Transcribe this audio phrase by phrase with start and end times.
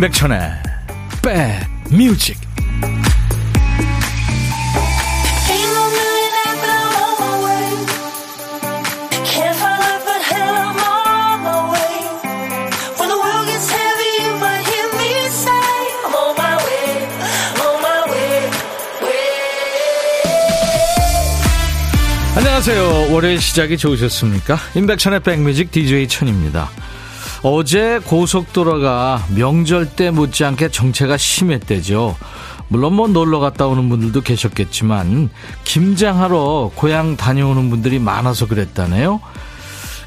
[0.00, 0.40] 임백천의
[1.20, 2.38] 백뮤직
[22.36, 23.12] 안녕하세요.
[23.12, 24.56] 월요일 시작이 좋으셨습니까?
[24.74, 26.70] 임백천의 백뮤직 DJ 천입니다.
[27.42, 32.16] 어제 고속도로가 명절 때 못지않게 정체가 심했대죠.
[32.68, 35.30] 물론 뭐 놀러 갔다 오는 분들도 계셨겠지만
[35.64, 39.20] 김장하러 고향 다녀오는 분들이 많아서 그랬다네요.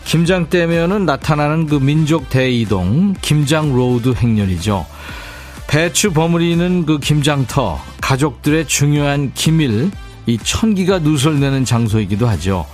[0.05, 4.85] 김장 때면은 나타나는 그 민족 대이동 김장 로드 행렬이죠.
[5.67, 9.89] 배추 버무리는 그 김장터 가족들의 중요한 기밀
[10.27, 12.65] 이 천기가 누설내는 장소이기도 하죠.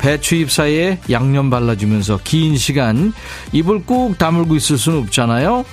[0.00, 3.12] 배추 잎 사이에 양념 발라주면서 긴 시간
[3.52, 5.64] 입을 꾹 다물고 있을 수는 없잖아요.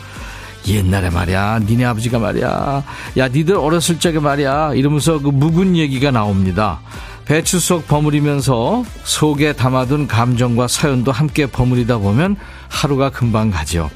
[0.68, 2.84] 옛날에 말이야, 니네 아버지가 말이야,
[3.18, 6.82] 야, 니들 어렸을 적에 말이야, 이러면서 그 묵은 얘기가 나옵니다.
[7.24, 12.36] 배추 속 버무리면서 속에 담아둔 감정과 사연도 함께 버무리다 보면
[12.68, 13.90] 하루가 금방 가죠.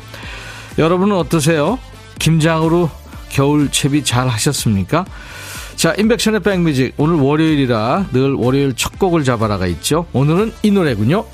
[0.78, 1.78] 여러분은 어떠세요?
[2.20, 2.90] 김장으로
[3.30, 5.06] 겨울 채비 잘 하셨습니까?
[5.82, 6.94] 자, 임백천의 백뮤직.
[6.98, 10.06] 오늘 월요일이라 늘 월요일 첫 곡을 잡아라가 있죠.
[10.14, 11.26] 오늘은 이 노래군요.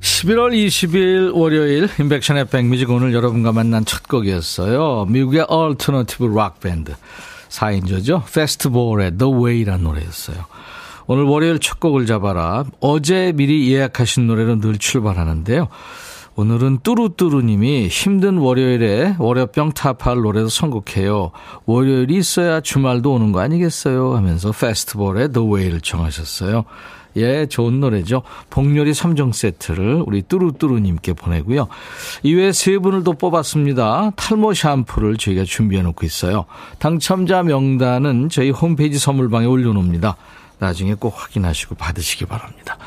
[0.00, 5.04] 11월 20일 월요일 임백천의 백뮤직 오늘 여러분과 만난 첫 곡이었어요.
[5.10, 6.94] 미국의 얼터너티브 락 밴드
[7.50, 8.24] 4인조죠.
[8.32, 10.46] 패스트볼의 The Way라는 노래였어요.
[11.06, 12.64] 오늘 월요일 첫 곡을 잡아라.
[12.80, 15.68] 어제 미리 예약하신 노래로 늘 출발하는데요.
[16.34, 21.30] 오늘은 뚜루뚜루님이 힘든 월요일에 월요병 타파할 노래도 선곡해요.
[21.66, 24.16] 월요일이 있어야 주말도 오는 거 아니겠어요?
[24.16, 26.64] 하면서 페스티벌의 The Way를 청하셨어요.
[27.16, 28.22] 예, 좋은 노래죠.
[28.48, 31.68] 복요리 3종 세트를 우리 뚜루뚜루님께 보내고요.
[32.22, 34.12] 이외에 세 분을 또 뽑았습니다.
[34.16, 36.46] 탈모 샴푸를 저희가 준비해 놓고 있어요.
[36.78, 40.16] 당첨자 명단은 저희 홈페이지 선물방에 올려놓습니다.
[40.58, 42.78] 나중에 꼭 확인하시고 받으시기 바랍니다.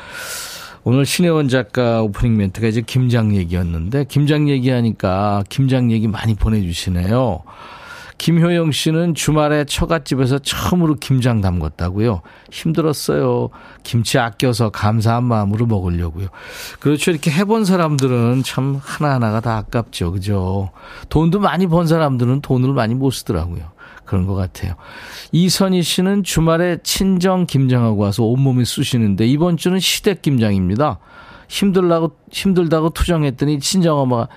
[0.88, 7.42] 오늘 신혜원 작가 오프닝 멘트가 이제 김장 얘기였는데 김장 얘기하니까 김장 얘기 많이 보내주시네요.
[8.18, 12.20] 김효영 씨는 주말에 처갓집에서 처음으로 김장 담궜다고요.
[12.52, 13.48] 힘들었어요.
[13.82, 16.28] 김치 아껴서 감사한 마음으로 먹으려고요.
[16.78, 17.10] 그렇죠.
[17.10, 20.12] 이렇게 해본 사람들은 참 하나하나가 다 아깝죠.
[20.12, 20.70] 그죠?
[21.08, 23.75] 돈도 많이 번 사람들은 돈을 많이 못 쓰더라고요.
[24.06, 24.74] 그런 것 같아요.
[25.32, 30.98] 이선희 씨는 주말에 친정 김장하고 와서 온몸이 쑤시는데 이번 주는 시댁 김장입니다.
[31.48, 34.28] 힘들다고 힘들다고 투정했더니 친정 엄마가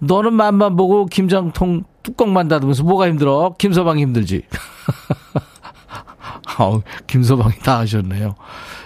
[0.00, 3.54] 너는 맘만 보고 김장통 뚜껑만 닫으면서 뭐가 힘들어?
[3.58, 4.42] 김서방이 힘들지.
[6.58, 8.34] 아우, 김서방이 다 하셨네요.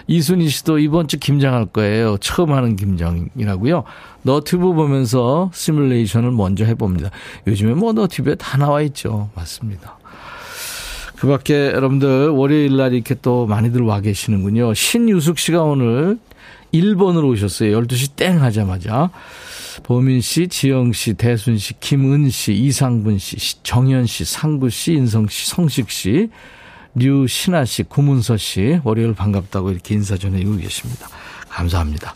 [0.07, 2.17] 이순희 씨도 이번 주 김장할 거예요.
[2.17, 3.83] 처음 하는 김장이라고요.
[4.21, 7.09] 너튜브 보면서 시뮬레이션을 먼저 해봅니다.
[7.47, 9.29] 요즘에 뭐 너튜브에 다 나와 있죠.
[9.35, 9.97] 맞습니다.
[11.17, 14.73] 그 밖에 여러분들 월요일 날 이렇게 또 많이들 와 계시는군요.
[14.73, 16.17] 신유숙 씨가 오늘
[16.73, 17.79] 1번으로 오셨어요.
[17.81, 19.09] 12시 땡 하자마자.
[19.83, 25.27] 보민 씨, 지영 씨, 대순 씨, 김은 씨, 이상분 씨, 정현 씨, 상구 씨, 인성
[25.27, 26.29] 씨, 성식 씨,
[26.95, 31.09] 류신아 씨, 구문서 씨, 월요일 반갑다고 이렇게 인사 전해주고 계십니다.
[31.49, 32.13] 감사합니다.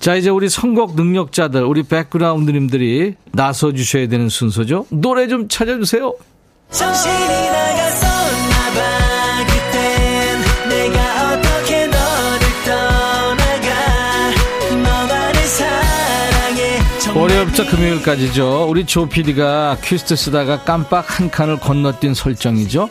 [0.00, 4.86] 자, 이제 우리 선곡 능력자들, 우리 백그라운드님들이 나서 주셔야 되는 순서죠.
[4.90, 6.14] 노래 좀 찾아주세요.
[6.70, 7.14] 정신이
[7.50, 8.11] 나갔어.
[17.14, 18.66] 월요일부터 금요일까지죠.
[18.68, 22.88] 우리 조 PD가 퀴스트 쓰다가 깜빡 한 칸을 건너뛴 설정이죠.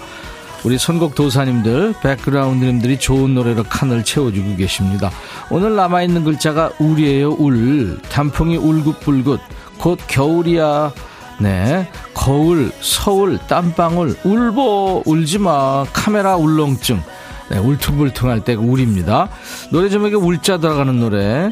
[0.63, 5.09] 우리 선곡 도사님들, 백그라운드님들이 좋은 노래로 칸을 채워주고 계십니다.
[5.49, 7.99] 오늘 남아있는 글자가 울이에요, 울.
[8.09, 9.39] 단풍이 울긋불긋.
[9.79, 10.93] 곧 겨울이야.
[11.39, 11.89] 네.
[12.13, 15.85] 거울, 서울, 땀방울, 울보, 울지마.
[15.93, 17.01] 카메라 울렁증.
[17.49, 19.29] 네, 울퉁불퉁할 때가 울입니다.
[19.71, 21.51] 노래 제목에 울자 들어가는 노래.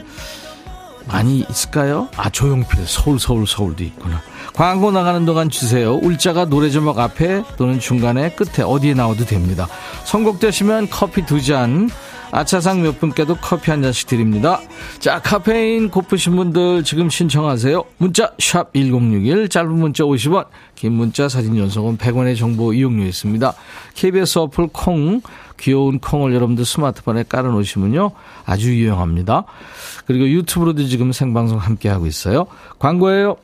[1.12, 2.08] 많이 있을까요?
[2.16, 2.86] 아, 조용필.
[2.86, 4.22] 서울, 서울, 서울도 있구나.
[4.54, 5.96] 광고 나가는 동안 주세요.
[5.96, 9.68] 울자가 노래 제목 앞에 또는 중간에 끝에 어디에 나와도 됩니다.
[10.06, 11.90] 선곡되시면 커피 두 잔,
[12.32, 14.60] 아차상 몇 분께도 커피 한 잔씩 드립니다.
[15.00, 17.84] 자, 카페인 고프신 분들 지금 신청하세요.
[17.98, 20.46] 문자 1061, 짧은 문자 50원,
[20.76, 23.54] 긴 문자 사진 연속은 100원의 정보 이용료 있습니다.
[23.96, 25.22] KBS 어플 콩,
[25.60, 28.12] 귀여운 콩을 여러분들 스마트폰에 깔아놓으시면요.
[28.46, 29.44] 아주 유용합니다.
[30.06, 32.48] 그리고 유튜브로도 지금 생방송 함께하고 있어요.
[32.80, 33.36] 광고예요.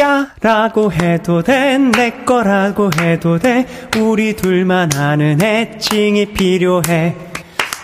[0.00, 3.64] 야 라고 해도 돼 내 거라고 해도 돼
[4.00, 7.14] 우리 둘만 아는 애칭이 필요해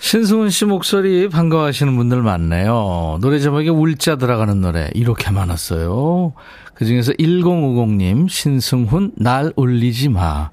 [0.00, 3.18] 신승훈 씨 목소리 반가워하시는 분들 많네요.
[3.20, 6.32] 노래 제목에 울자 들어가는 노래 이렇게 많았어요.
[6.74, 10.50] 그중에서 1050님 신승훈 날 울리지 마.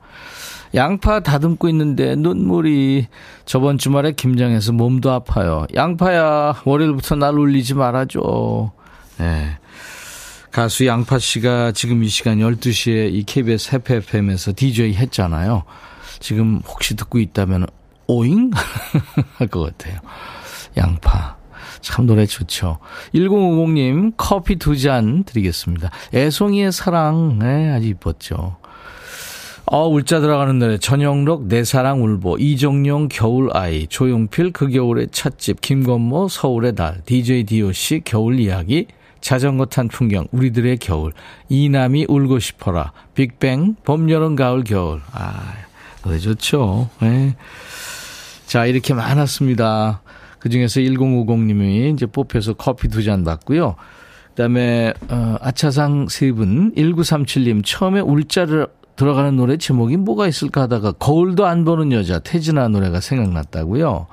[0.75, 3.07] 양파 다듬고 있는데 눈물이
[3.45, 5.65] 저번 주말에 김장해서 몸도 아파요.
[5.73, 8.71] 양파야 월요일부터 날 울리지 말아줘.
[9.17, 9.57] 네.
[10.51, 15.63] 가수 양파 씨가 지금 이 시간 12시에 이 KBS 해피 FM에서 DJ 했잖아요.
[16.19, 17.67] 지금 혹시 듣고 있다면
[18.07, 18.51] 오잉?
[19.37, 19.99] 할 것 같아요.
[20.77, 21.35] 양파.
[21.81, 22.79] 참 노래 좋죠.
[23.13, 25.89] 1050님 커피 두 잔 드리겠습니다.
[26.13, 27.39] 애송이의 사랑.
[27.39, 28.57] 네, 아주 이뻤죠.
[29.69, 30.77] 어, 울자 들어가는 노래.
[30.77, 32.37] 전영록 내 사랑 울보.
[32.39, 33.87] 이정용 겨울아이.
[33.87, 35.59] 조용필 그 겨울의 찻집.
[35.61, 37.01] 김건모 서울의 달.
[37.05, 38.87] DJ DOC 겨울 이야기.
[39.19, 40.25] 자전거 탄 풍경.
[40.31, 41.11] 우리들의 겨울.
[41.49, 42.93] 이남이 울고 싶어라.
[43.13, 45.01] 빅뱅 봄, 여름, 가을, 겨울.
[45.11, 45.53] 아,
[46.03, 46.89] 노래 좋죠.
[47.01, 47.35] 네.
[48.47, 50.01] 자, 이렇게 많았습니다.
[50.39, 53.75] 그 중에서 1050님이 이제 뽑혀서 커피 두 잔 받고요.
[54.29, 60.93] 그 다음에, 어, 아차상 세 분, 1937님, 처음에 울자를 들어가는 노래 제목이 뭐가 있을까 하다가
[60.93, 64.07] 거울도 안 보는 여자, 태진아 노래가 생각났다고요.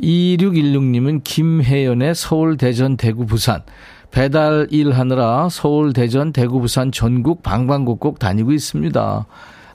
[0.00, 3.62] 2616님은 김혜연의 서울, 대전, 대구, 부산.
[4.10, 9.26] 배달 일 하느라 서울, 대전, 대구, 부산 전국 방방곡곡 다니고 있습니다.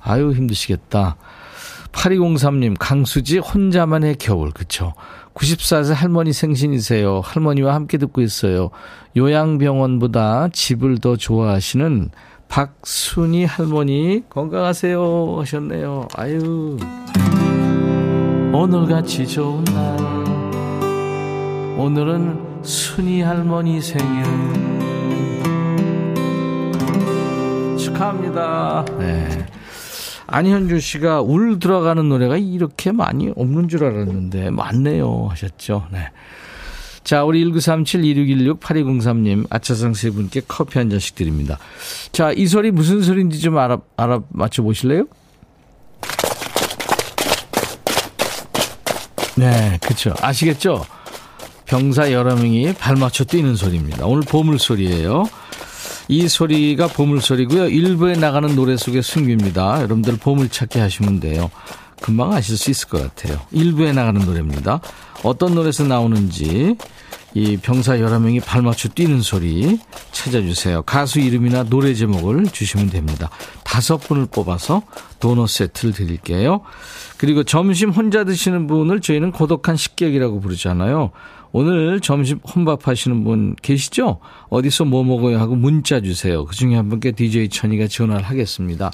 [0.02, 1.16] 아유, 힘드시겠다.
[1.92, 4.94] 8203님, 강수지 혼자만의 겨울, 그쵸.
[5.34, 7.22] 94세 할머니 생신이세요.
[7.24, 8.72] 할머니와 함께 듣고 있어요.
[9.16, 12.10] 요양병원보다 집을 더 좋아하시는
[12.48, 15.36] 박순희 할머니, 건강하세요.
[15.40, 16.08] 하셨네요.
[16.16, 16.78] 아유.
[18.54, 19.98] 오늘같이 좋은 날.
[21.78, 24.24] 오늘은 순희 할머니 생일.
[27.78, 28.86] 축하합니다.
[28.98, 29.46] 네.
[30.28, 35.88] 안현주 씨가 울 들어가는 노래가 이렇게 많이 없는 줄 알았는데 많네요 하셨죠.
[35.92, 36.10] 네.
[37.04, 41.58] 자, 우리 1937-2616-8203님, 아차상 세 분께 커피 한 잔씩 드립니다.
[42.12, 45.06] 자, 이 소리 무슨 소리인지 좀 알아, 알아 맞춰 보실래요?
[49.38, 50.14] 네, 그쵸.
[50.20, 50.86] 아시겠죠?
[51.66, 54.06] 병사 여러 명이 발 맞춰 뛰는 소리입니다.
[54.06, 55.24] 오늘 보물 소리예요.
[56.08, 57.68] 이 소리가 보물소리고요.
[57.68, 59.78] 일부에 나가는 노래 속의 숨깁니다.
[59.78, 61.52] 여러분들 보물찾기 하시면 돼요.
[62.02, 63.40] 금방 아실 수 있을 것 같아요.
[63.52, 64.80] 일부에 나가는 노래입니다.
[65.24, 66.78] 어떤 노래에서 나오는지
[67.34, 69.80] 이 병사 여러 명이 발맞춰 뛰는 소리
[70.12, 70.84] 찾아주세요.
[70.84, 73.30] 가수 이름이나 노래 제목을 주시면 됩니다.
[73.64, 74.84] 다섯 분을 뽑아서
[75.20, 76.62] 도넛 세트를 드릴게요.
[77.18, 81.12] 그리고 점심 혼자 드시는 분을 저희는 고독한 식객이라고 부르잖아요.
[81.58, 84.20] 오늘 점심 혼밥 하시는 분 계시죠?
[84.50, 86.46] 어디서 뭐 먹어요 하고 문자 주세요.
[86.46, 88.92] 그 중에 한 분께 DJ 천이가 전화를 하겠습니다.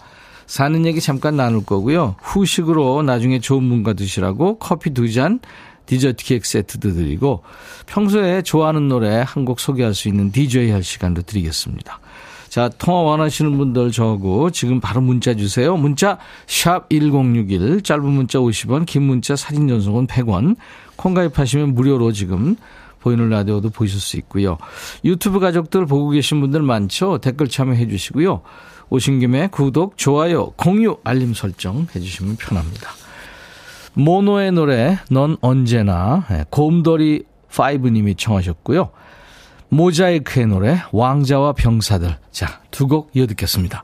[0.47, 2.15] 사는 얘기 잠깐 나눌 거고요.
[2.21, 5.41] 후식으로 나중에 좋은 분과 드시라고 커피 두 잔,
[5.87, 7.43] 디저트 케이크 세트도 드리고
[7.85, 11.99] 평소에 좋아하는 노래 한 곡 소개할 수 있는 DJ 할 시간도 드리겠습니다.
[12.53, 15.75] 자, 통화 원하시는 분들 저하고 지금 바로 문자 주세요.
[15.75, 20.55] 문자 샵 1061, 짧은 문자 50원, 긴 문자 사진 전송은 100원.
[20.95, 22.55] 콩 가입하시면 무료로 지금
[22.99, 24.59] 보이는 라디오도 보실 수 있고요.
[25.03, 27.17] 유튜브 가족들 보고 계신 분들 많죠?
[27.17, 28.43] 댓글 참여해 주시고요.
[28.91, 32.91] 오신 김에 구독, 좋아요, 공유, 알림 설정 해주시면 편합니다.
[33.95, 38.91] 모노의 노래 넌 언제나 네, 곰돌이 5님이 청하셨고요.
[39.73, 43.83] 모자이크의 노래 왕자와 병사들 자 두 곡 이어 듣겠습니다.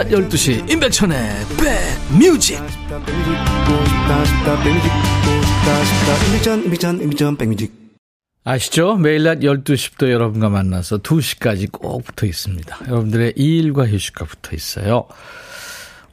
[0.01, 1.19] 낮 12시 임백천의
[7.37, 7.71] 백뮤직
[8.43, 8.95] 아시죠?
[8.95, 12.79] 매일 낮 12시부터 여러분과 만나서 2시까지 꼭 붙어 있습니다.
[12.87, 15.05] 여러분들의 일과 휴식과 붙어 있어요.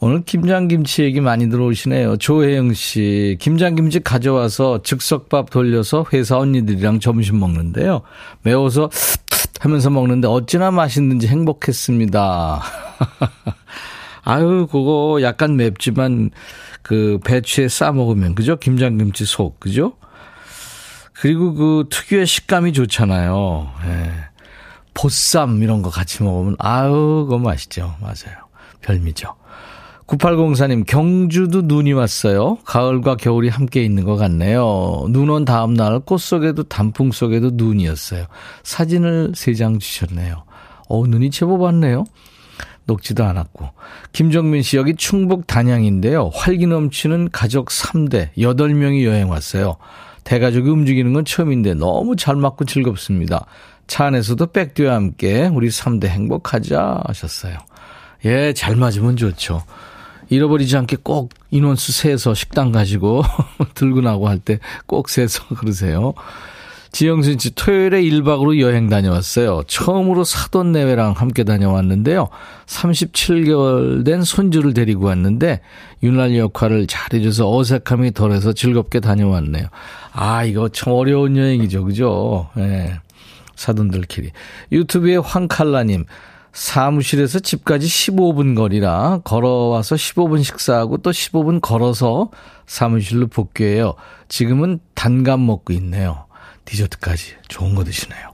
[0.01, 2.19] 오늘 김장김치 얘기 많이 들어오시네요.
[2.19, 8.03] 조혜영 씨, 김장김치 가져와서 즉석밥 돌려서 회사 언니들이랑 점심 먹는데요.
[8.43, 8.91] 매워서
[9.61, 12.63] 하면서 먹는데 어찌나 맛있는지 행복했습니다.
[14.25, 16.31] 아유, 그거 약간 맵지만
[16.83, 18.57] 그 배추에 싸 먹으면 그죠?
[18.57, 19.95] 김장김치 속 그죠?
[21.13, 23.73] 그리고 그 특유의 식감이 좋잖아요.
[23.87, 24.13] 예.
[24.95, 27.97] 보쌈 이런 거 같이 먹으면 아유, 그거 맛있죠.
[28.01, 28.39] 맞아요.
[28.83, 29.35] 별미죠.
[30.09, 32.57] 9804님, 경주도 눈이 왔어요.
[32.65, 35.05] 가을과 겨울이 함께 있는 것 같네요.
[35.11, 38.25] 눈 온 다음날 꽃 속에도 단풍 속에도 눈이었어요.
[38.63, 40.45] 사진을 세장 주셨네요.
[40.89, 42.05] 어, 눈이 제법 왔네요.
[42.87, 43.69] 녹지도 않았고.
[44.13, 46.31] 김정민 씨, 여기 충북 단양인데요.
[46.33, 49.77] 활기 넘치는 가족 3대, 8명이 여행 왔어요.
[50.25, 53.45] 대가족이 움직이는 건 처음인데 너무 잘 맞고 즐겁습니다.
[53.87, 57.59] 차 안에서도 백듀와 함께 우리 3대 행복하자 하셨어요.
[58.25, 59.63] 예, 잘 맞으면 좋죠.
[60.31, 63.23] 잃어버리지 않게 꼭 인원수 세서 식당 가지고
[63.75, 66.15] 들고 나고 할 때 꼭 세서 그러세요.
[66.91, 69.63] 지영순 씨, 토요일에 1박으로 여행 다녀왔어요.
[69.67, 72.31] 처음으로 사돈 내외랑 함께 다녀왔는데요.
[72.67, 75.61] 37개월 된 손주를 데리고 왔는데,
[76.03, 79.67] 윤활 역할을 잘해줘서 어색함이 덜해서 즐겁게 다녀왔네요.
[80.13, 81.85] 아, 이거 참 어려운 여행이죠.
[81.85, 82.49] 그죠?
[82.57, 82.61] 예.
[82.63, 83.01] 네.
[83.55, 84.31] 사돈들끼리.
[84.73, 86.07] 유튜브에 황칼라님,
[86.59, 92.31] 사무실에서 집까지 15분 거리라 걸어와서 15분 식사하고 또 15분 걸어서
[92.67, 93.95] 사무실로 복귀해요.
[94.27, 96.27] 지금은 단감 먹고 있네요.
[96.65, 98.33] 디저트까지 좋은 거 드시네요.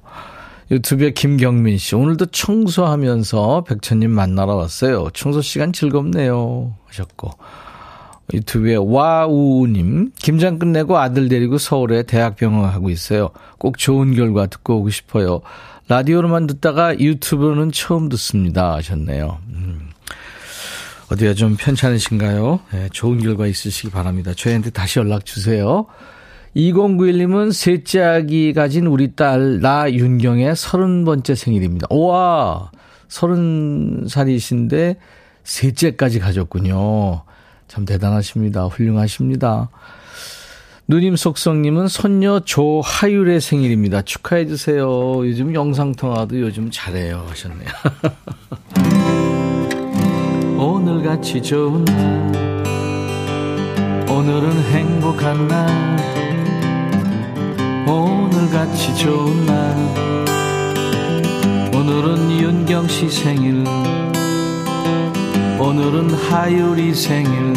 [0.70, 5.10] 유튜브에 김경민 씨, 오늘도 청소하면서 백천님 만나러 왔어요.
[5.12, 6.74] 청소 시간 즐겁네요.
[6.86, 7.30] 하셨고.
[8.32, 13.28] 유튜브에 와우님, 김장 끝내고 아들 데리고 서울에 대학병원 하고 있어요.
[13.58, 15.42] 꼭 좋은 결과 듣고 오고 싶어요.
[15.88, 18.74] 라디오로만 듣다가 유튜브로는 처음 듣습니다.
[18.74, 19.38] 하셨네요.
[19.48, 19.90] 음.
[21.10, 22.60] 어디가 좀 편찮으신가요?
[22.72, 24.32] 네, 좋은 결과 있으시기 바랍니다.
[24.34, 25.86] 저희한테 다시 연락 주세요.
[26.56, 31.88] 2091님은 셋째 아기 가진 우리 딸, 나 윤경의 서른 번째 생일입니다.
[31.90, 32.70] 우와!
[33.08, 34.96] 서른 살이신데
[35.42, 37.22] 셋째까지 가졌군요.
[37.68, 38.64] 참 대단하십니다.
[38.66, 39.68] 훌륭하십니다.
[40.86, 44.02] 누님 속성님은 손녀 조하율의 생일입니다.
[44.02, 45.26] 축하해주세요.
[45.26, 47.24] 요즘 영상통화도 요즘 잘해요.
[47.30, 47.68] 하셨네요.
[50.60, 52.64] 오늘같이 좋은 날,
[54.10, 55.96] 오늘은 행복한 날,
[57.88, 59.74] 오늘같이 좋은 날,
[61.74, 63.64] 오늘은 윤경 씨 생일,
[65.58, 67.54] 오늘은 하율이 생일,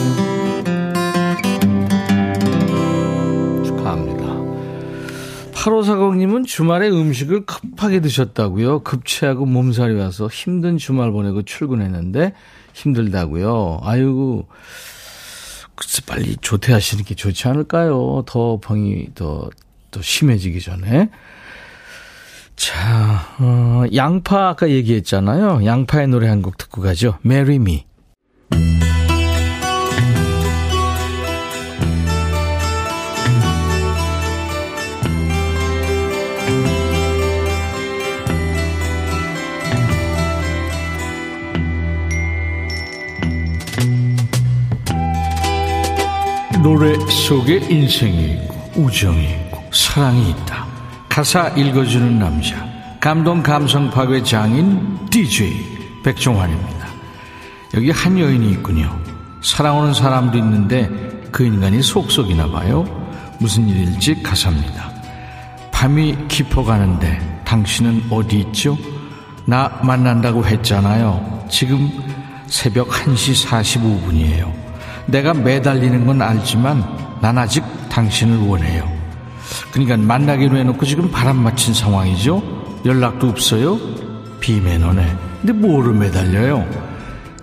[5.72, 8.80] 8540님은 주말에 음식을 급하게 드셨다고요.
[8.80, 12.34] 급체하고 몸살이 와서 힘든 주말 보내고 출근했는데
[12.74, 13.82] 힘들다고요.
[13.84, 14.48] 아이고,
[15.76, 18.24] 글쎄 빨리 조퇴하시는 게 좋지 않을까요?
[18.26, 19.50] 더 병이 더,
[19.92, 21.10] 더 심해지기 전에.
[22.56, 25.66] 자, 어, 양파 아까 얘기했잖아요.
[25.66, 27.18] 양파의 노래 한 곡 듣고 가죠.
[27.26, 27.86] Marry Me.
[46.62, 50.66] 노래 속에 인생이 있고 우정이 있고 사랑이 있다.
[51.10, 52.56] 가사 읽어주는 남자
[53.00, 56.88] 감동 감성 파괴 장인 DJ 백종환입니다.
[57.76, 58.98] 여기 한 여인이 있군요.
[59.42, 60.90] 사랑하는 사람도 있는데
[61.32, 62.86] 그 인간이 속속이나 봐요.
[63.40, 64.92] 무슨 일일지 가사입니다.
[65.72, 68.78] 밤이 깊어가는데 당신은 어디 있죠?
[69.46, 71.46] 나 만난다고 했잖아요.
[71.50, 71.90] 지금
[72.48, 74.67] 새벽 1시 45분이에요.
[75.08, 76.84] 내가 매달리는 건 알지만
[77.22, 78.90] 난 아직 당신을 원해요.
[79.72, 82.82] 그러니까 만나기로 해놓고 지금 바람 맞힌 상황이죠.
[82.86, 83.80] 연락도 없어요.
[84.40, 85.16] 비매너네.
[85.42, 86.66] 근데 뭐를 매달려요?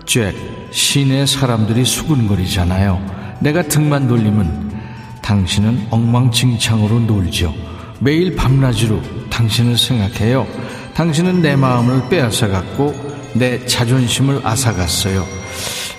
[0.05, 0.35] 잭,
[0.71, 3.37] 시내 사람들이 수근거리잖아요.
[3.39, 4.73] 내가 등만 돌리면
[5.21, 7.53] 당신은 엉망진창으로 놀죠.
[7.99, 10.47] 매일 밤낮으로 당신을 생각해요.
[10.93, 12.93] 당신은 내 마음을 빼앗아갔고
[13.33, 15.25] 내 자존심을 앗아갔어요.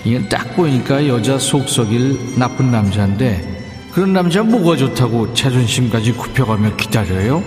[0.03, 3.57] 이게 딱 보니까 여자 속썩일 나쁜 남자인데
[3.91, 7.43] 그런 남자 뭐가 좋다고 자존심까지 굽혀가며 기다려요?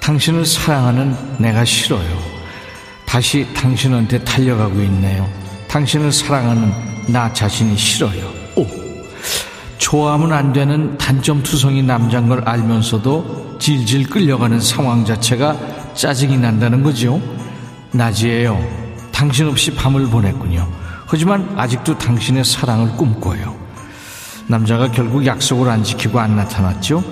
[0.00, 2.34] 당신을 사랑하는 내가 싫어요.
[3.06, 5.28] 다시 당신한테 달려가고 있네요.
[5.68, 6.72] 당신을 사랑하는
[7.08, 8.30] 나 자신이 싫어요.
[8.56, 8.66] 오!
[9.78, 15.56] 좋아하면 안 되는 단점투성이 남자인 걸 알면서도 질질 끌려가는 상황 자체가
[15.94, 17.20] 짜증이 난다는 거죠.
[17.92, 18.60] 낮이에요.
[19.12, 20.83] 당신 없이 밤을 보냈군요.
[21.14, 23.56] 하지만 아직도 당신의 사랑을 꿈꿔요.
[24.48, 27.04] 남자가 결국 약속을 안 지키고 안 나타났죠?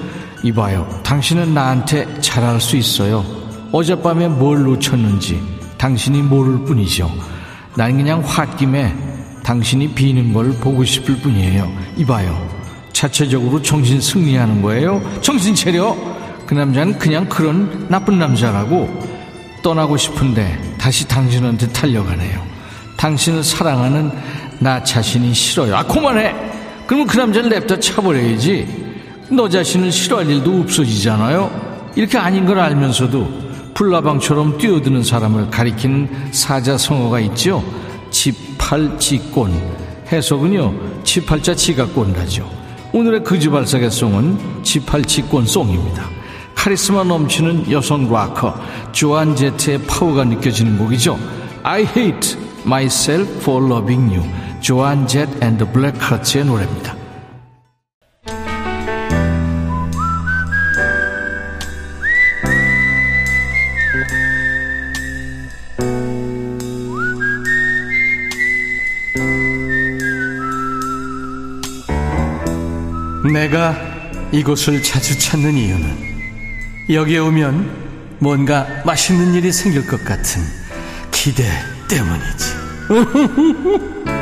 [0.43, 0.89] 이봐요.
[1.05, 3.25] 당신은 나한테 잘할 수 있어요.
[3.71, 5.41] 어젯밤에 뭘 놓쳤는지
[5.79, 7.09] 당신이 모를 뿐이죠.
[7.77, 8.93] 난 그냥 홧김에
[9.45, 11.73] 당신이 비는 걸 보고 싶을 뿐이에요.
[11.99, 12.49] 이봐요.
[12.93, 15.01] 자체적으로 정신 승리하는 거예요.
[15.21, 15.97] 정신 차려.
[16.45, 18.91] 그 남자는 그냥 그런 나쁜 남자라고
[19.63, 22.52] 떠나고 싶은데 다시 당신한테 달려가네요.
[23.03, 24.13] 당신을 사랑하는
[24.61, 25.75] 나 자신이 싫어요.
[25.75, 26.33] 아, 그만해!
[26.87, 28.65] 그러면 그 남자를 냅다 차버려야지.
[29.29, 31.91] 너 자신을 싫어할 일도 없어지잖아요.
[31.97, 33.43] 이렇게 아닌 걸 알면서도
[33.75, 37.65] 불나방처럼 뛰어드는 사람을 가리키는 사자성어가 있죠.
[38.13, 39.51] 지팔지꼰.
[40.13, 42.49] 해석은요, 지팔자 지가꼰라죠.
[42.93, 46.09] 오늘의 그지발사계송은 지팔지꼰송입니다.
[46.55, 48.55] 카리스마 넘치는 여성 락커
[48.93, 51.19] 조안 제트의 파워가 느껴지는 곡이죠.
[51.65, 54.29] I hate myself for loving you.
[54.61, 57.03] 조안 제트 앤드 블랙하츠의 노래입니다.
[73.33, 73.77] 내가
[74.31, 76.13] 이곳을 자주 찾는 이유는
[76.91, 80.43] 여기에 오면 뭔가 맛있는 일이 생길 것 같은
[81.11, 81.45] 기대
[81.89, 82.52] 때문이지.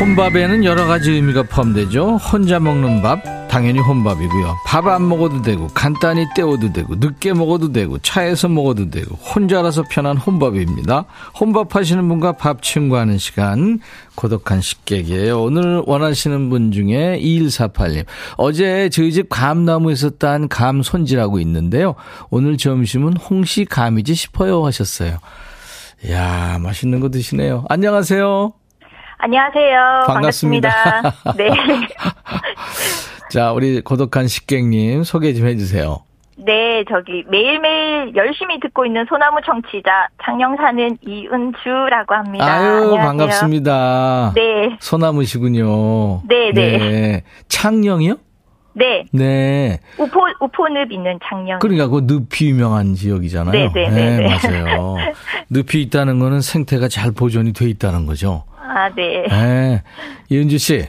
[0.00, 2.16] 혼밥에는 여러 가지 의미가 포함되죠.
[2.16, 4.58] 혼자 먹는 밥, 당연히 혼밥이고요.
[4.64, 10.16] 밥 안 먹어도 되고, 간단히 때워도 되고, 늦게 먹어도 되고, 차에서 먹어도 되고, 혼자라서 편한
[10.16, 11.04] 혼밥입니다.
[11.38, 13.80] 혼밥 하시는 분과 밥 친구하는 시간,
[14.14, 15.42] 고독한 식객이에요.
[15.42, 18.04] 오늘 원하시는 분 중에 2148님.
[18.36, 21.96] 어제 저희 집 감나무에서 딴 감 손질하고 있는데요.
[22.30, 25.18] 오늘 점심은 홍시 감이지 싶어요 하셨어요.
[26.06, 27.64] 이야, 맛있는 거 드시네요.
[27.68, 28.52] 안녕하세요.
[29.18, 30.04] 안녕하세요.
[30.06, 30.70] 반갑습니다.
[30.70, 31.32] 반갑습니다.
[31.36, 31.50] 네.
[33.30, 36.00] 자, 우리 고독한 식객님 소개 좀 해주세요.
[36.36, 42.44] 네, 저기 매일매일 열심히 듣고 있는 소나무 청취자 창녕 사는 이은주라고 합니다.
[42.44, 42.96] 아유, 안녕하세요.
[42.98, 44.32] 반갑습니다.
[44.34, 44.76] 네.
[44.80, 46.22] 소나무시군요.
[46.28, 47.22] 네, 네.
[47.46, 48.16] 창녕이요?
[48.72, 49.04] 네.
[49.12, 49.78] 네.
[49.98, 51.58] 우포 우포늪 있는 창녕.
[51.60, 53.52] 그러니까 그 늪이 유명한 지역이잖아요.
[53.52, 54.26] 네, 네, 네, 네.
[54.26, 54.96] 맞아요.
[55.50, 58.44] 늪이 있다는 거는 생태가 잘 보존이 돼 있다는 거죠.
[58.60, 59.24] 아, 네.
[59.28, 59.82] 네.
[60.30, 60.86] 이은주 씨,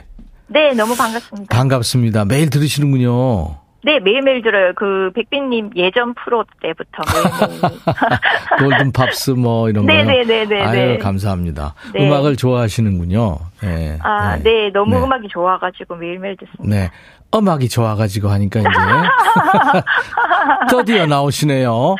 [0.51, 1.55] 네, 너무 반갑습니다.
[1.55, 2.25] 반갑습니다.
[2.25, 3.60] 매일 들으시는군요.
[3.83, 4.73] 네, 매일매일 들어요.
[4.75, 7.01] 그 백빈님 예전 프로 때부터.
[8.59, 9.93] 골든 팝스 뭐 이런 거.
[9.93, 10.97] 네, 네, 네, 네, 아유, 네.
[10.97, 11.73] 감사합니다.
[11.93, 12.07] 네.
[12.07, 13.37] 음악을 좋아하시는군요.
[13.61, 13.97] 네.
[14.03, 16.75] 아, 네, 너무 음악이 좋아가지고 매일매일 듣습니다.
[16.75, 16.91] 네.
[17.33, 18.69] 음악이 좋아가지고 하니까 이제
[20.69, 21.95] 드디어 나오시네요.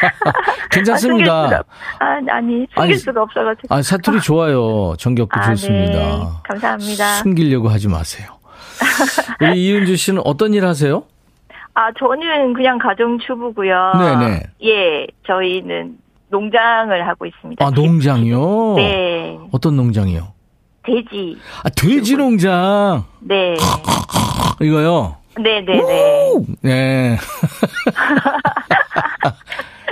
[0.70, 1.62] 괜찮습니다.
[2.00, 3.72] 아, 아, 아니, 숨길 아니, 수가 없어가지고.
[3.72, 4.96] 아, 사투리 좋아요.
[4.98, 5.92] 정겹고 아, 좋습니다.
[5.92, 6.18] 네.
[6.42, 7.14] 감사합니다.
[7.22, 8.39] 숨기려고 하지 마세요.
[9.40, 11.04] 우리 이은주 씨는 어떤 일 하세요?
[11.74, 13.92] 아, 저는 그냥 가정주부고요.
[13.98, 14.42] 네네.
[14.64, 17.64] 예, 저희는 농장을 하고 있습니다.
[17.64, 18.74] 아, 농장이요?
[18.76, 20.32] 네, 어떤 농장이요?
[20.84, 21.36] 돼지.
[21.62, 23.04] 아, 돼지 농장.
[23.20, 23.56] 네,
[24.60, 25.16] 이거요?
[25.40, 26.32] 네, 네, 네.
[26.62, 27.16] 네.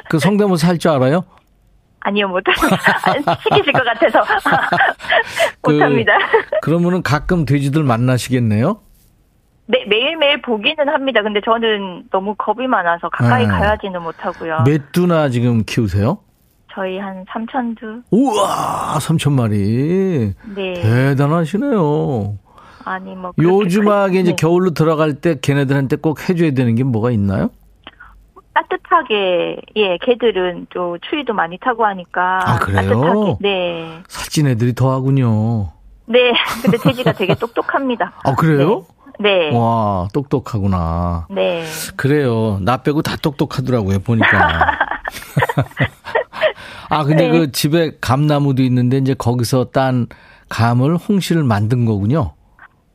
[0.08, 1.24] 그 성대모사 할 줄 알아요?
[2.00, 2.76] 아니요, 못합니다.
[3.42, 4.20] 시키실 것 같아서.
[5.62, 6.12] 그, 못합니다.
[6.62, 8.80] 그러면은 가끔 돼지들 만나시겠네요?
[9.66, 11.22] 네, 매일매일 보기는 합니다.
[11.22, 13.50] 근데 저는 너무 겁이 많아서 가까이 네.
[13.50, 14.62] 가야지는 못하고요.
[14.64, 16.18] 몇 두나 지금 키우세요?
[16.72, 18.00] 저희 한 3천 두.
[18.10, 20.32] 우와, 3천 마리.
[20.54, 20.74] 네.
[20.74, 22.38] 대단하시네요.
[22.84, 23.32] 아니, 뭐.
[23.38, 24.36] 요즘하게 큰- 이제 네.
[24.36, 27.50] 겨울로 들어갈 때 걔네들한테 꼭 해줘야 되는 게 뭐가 있나요?
[28.58, 32.40] 따뜻하게, 예, 개들은 또 추위도 많이 타고 하니까.
[32.44, 33.00] 아, 그래요?
[33.00, 34.02] 따뜻하게, 네.
[34.08, 35.70] 살찐 애들이 더 하군요.
[36.06, 38.12] 네, 근데 돼지가 되게 똑똑합니다.
[38.24, 38.84] 아, 그래요?
[39.20, 39.54] 네.
[39.54, 41.26] 와, 똑똑하구나.
[41.30, 41.64] 네.
[41.96, 42.58] 그래요.
[42.62, 44.28] 나 빼고 다 똑똑하더라고요, 보니까.
[46.90, 47.38] 아, 근데 네.
[47.38, 50.06] 그 집에 감나무도 있는데 이제 거기서 딴
[50.48, 52.32] 감을 홍시를 만든 거군요.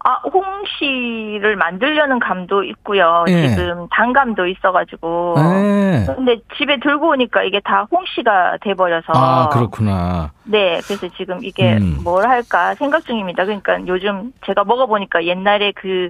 [0.05, 0.42] 아, 홍
[0.83, 3.25] 시를 만들려는 감도 있고요.
[3.27, 3.47] 예.
[3.47, 5.35] 지금 단감도 있어가지고.
[5.37, 6.05] 네.
[6.05, 9.13] 근데 집에 들고 오니까 이게 다 홍시가 돼버려서.
[9.13, 10.31] 아, 그렇구나.
[10.43, 11.99] 네, 그래서 지금 이게 음.
[12.03, 13.45] 뭘 할까 생각 중입니다.
[13.45, 16.09] 그러니까 요즘 제가 먹어보니까 옛날에 그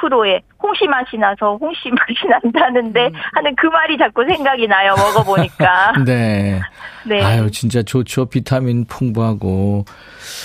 [0.00, 4.94] 프로에 홍시 맛이 나서 홍시 맛이 난다는데 하는 그 말이 자꾸 생각이 나요.
[4.96, 5.92] 먹어보니까.
[6.04, 6.60] 네.
[7.06, 7.22] 네.
[7.22, 8.26] 아유, 진짜 좋죠.
[8.26, 9.84] 비타민 풍부하고.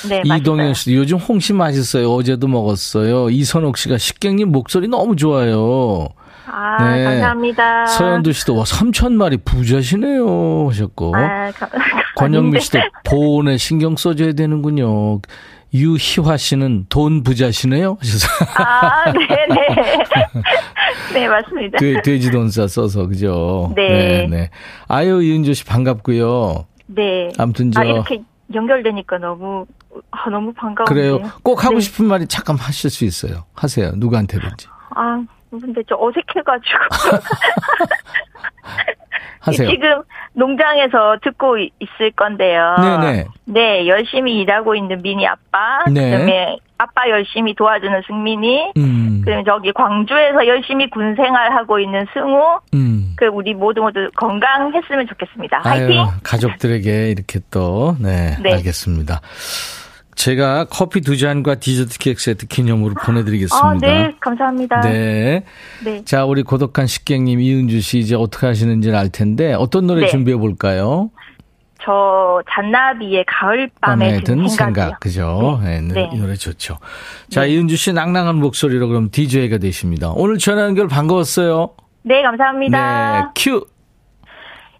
[0.09, 0.73] 네, 이동현.
[0.75, 2.11] 씨도 요즘 홍시 맛있어요.
[2.11, 3.29] 어제도 먹었어요.
[3.29, 6.07] 이선옥 씨가 식객님 목소리 너무 좋아요.
[6.53, 7.03] 아, 네.
[7.05, 7.85] 감사합니다.
[7.85, 11.15] 서현두 씨도 와 3천 마리 부자시네요 하셨고.
[11.15, 11.69] 아, 감,
[12.17, 12.59] 권영미.
[12.59, 15.19] 씨도 보온에 신경 써줘야 되는군요.
[15.73, 17.97] 유희화 씨는 돈 부자시네요
[18.57, 19.67] 아, 네네.
[21.13, 21.77] 네, 맞습니다.
[21.77, 23.71] 돼, 돼지 돈싸 써서 그죠?
[23.75, 24.27] 네.
[24.27, 24.49] 네.
[24.87, 26.65] 아유 이은주 씨 반갑고요.
[26.87, 27.29] 네.
[27.37, 28.21] 아무튼 저 아, 이렇게
[28.53, 29.65] 연결되니까 너무,
[30.11, 31.19] 아, 너무 반가운데요.
[31.19, 31.31] 그래요.
[31.43, 31.79] 꼭 하고 네.
[31.81, 33.45] 싶은 말이 잠깐 하실 수 있어요.
[33.53, 33.91] 하세요.
[33.95, 34.67] 누구한테든지.
[34.95, 36.79] 아, 근데 저 어색해가지고.
[39.39, 39.69] 하세요.
[39.69, 40.01] 지금
[40.33, 42.75] 농장에서 듣고 이- 있을 건데요.
[42.81, 43.25] 네네.
[43.45, 45.83] 네, 열심히 일하고 있는 미니 아빠.
[45.89, 46.11] 네.
[46.11, 48.71] 그다음에 아빠 열심히 도와주는 승민이.
[48.77, 49.21] 음.
[49.23, 52.59] 그다음에 저기 광주에서 열심히 군 생활하고 있는 승우.
[52.73, 53.13] 음.
[53.17, 55.61] 그 우리 모두 모두 건강했으면 좋겠습니다.
[55.63, 56.05] 아유, 화이팅!
[56.23, 58.53] 가족들에게 이렇게 또, 네, 네.
[58.53, 59.21] 알겠습니다.
[60.21, 63.67] 제가 커피 두 잔과 디저트 케이크 세트 기념으로 보내드리겠습니다.
[63.67, 64.81] 아, 네, 감사합니다.
[64.81, 65.43] 네.
[65.83, 66.05] 네.
[66.05, 70.07] 자, 우리 고독한 식객님 이은주 씨 이제 어떻게 하시는지는 알 텐데 어떤 노래 네.
[70.09, 71.09] 준비해 볼까요?
[71.81, 74.97] 저 잔나비의 가을밤에 든든 생각, 생각이요.
[74.99, 75.59] 그죠?
[75.63, 76.09] 네, 네, 네.
[76.13, 76.77] 이 노래 좋죠.
[77.31, 80.11] 자, 이은주 씨 낭낭한 목소리로 그럼 DJ가 되십니다.
[80.11, 81.71] 오늘 전화 연결 반가웠어요.
[82.03, 83.21] 네, 감사합니다.
[83.21, 83.65] 네, 큐.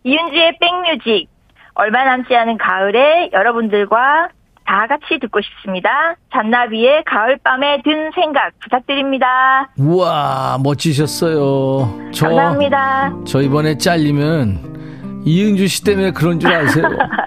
[0.03, 1.31] 이은지의 백뮤직.
[1.73, 4.29] 얼마 남지 않은 가을에 여러분들과
[4.71, 6.15] 다 같이 듣고 싶습니다.
[6.31, 9.69] 잔나비의 가을밤에 든 생각 부탁드립니다.
[9.77, 12.11] 우와, 멋지셨어요.
[12.13, 13.13] 저, 감사합니다.
[13.27, 16.85] 저 이번에 잘리면 이은주 씨 때문에 그런 줄 아세요?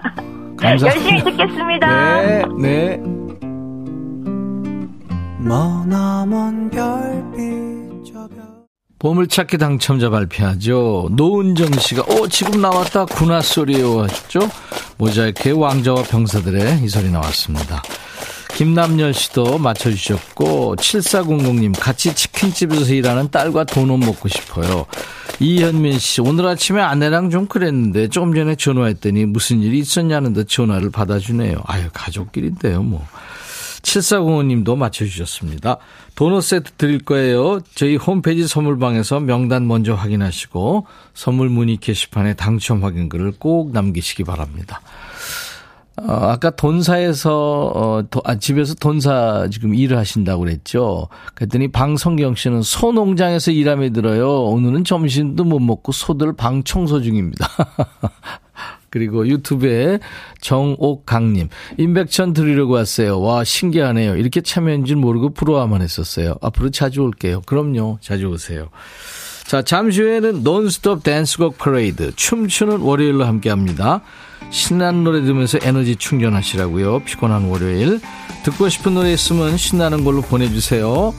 [0.57, 0.87] 감사합니다.
[0.87, 2.22] 열심히 듣겠습니다.
[2.22, 2.96] 네, 네.
[5.40, 8.53] 머나먼 별빛 저 별...
[9.04, 11.10] 보물찾기 당첨자 발표하죠.
[11.12, 13.04] 노은정 씨가, 오, 지금 나왔다.
[13.04, 14.04] 군화 소리요.
[14.04, 14.48] 하셨죠?
[14.96, 17.82] 모자이크의 왕자와 병사들의 이 소리 나왔습니다.
[18.54, 24.86] 김남열 씨도 맞춰주셨고, 7400님, 같이 치킨집에서 일하는 딸과 도넛 먹고 싶어요.
[25.38, 30.90] 이현민 씨, 오늘 아침에 아내랑 좀 그랬는데, 조금 전에 전화했더니 무슨 일이 있었냐는 듯 전화를
[30.90, 31.58] 받아주네요.
[31.66, 33.06] 아유, 가족끼리인데요, 뭐.
[33.85, 35.79] 7405님도 맞춰주셨습니다.
[36.16, 37.61] 도넛 세트 드릴 거예요.
[37.75, 44.81] 저희 홈페이지 선물방에서 명단 먼저 확인하시고 선물 문의 게시판에 당첨 확인글을 꼭 남기시기 바랍니다.
[45.97, 51.09] 어, 아까 돈사에서 어, 도, 아, 집에서 돈사 지금 일을 하신다고 그랬죠.
[51.35, 54.42] 그랬더니 방성경 씨는 소 농장에서 일함에 들어요.
[54.44, 57.49] 오늘은 점심도 못 먹고 소들 방 청소 중입니다.
[58.94, 59.98] 그리고 유튜브에
[60.40, 63.20] 정옥강님, 임백천 드리려고 왔어요.
[63.20, 64.14] 와, 신기하네요.
[64.14, 66.37] 이렇게 참여한 줄 모르고 부러워만 했었어요.
[66.40, 67.40] 앞으로 자주 올게요.
[67.44, 67.98] 그럼요.
[68.00, 68.68] 자주 오세요.
[69.48, 74.02] 자, 잠시 후에는 논스톱 댄스곡 퍼레이드, 춤추는 월요일로 함께 합니다.
[74.50, 77.00] 신나는 노래 들으면서 에너지 충전하시라고요.
[77.00, 78.00] 피곤한 월요일.
[78.44, 81.12] 듣고 싶은 노래 있으면 신나는 걸로 보내주세요.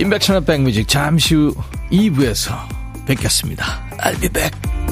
[0.00, 1.54] 임백천의 백뮤직 잠시 후
[1.92, 2.56] 2부에서
[3.06, 3.64] 뵙겠습니다.
[3.98, 4.91] I'll be back.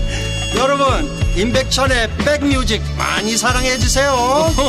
[0.57, 0.85] 여러분
[1.37, 4.13] 임백천의 백뮤직 많이 사랑해 주세요.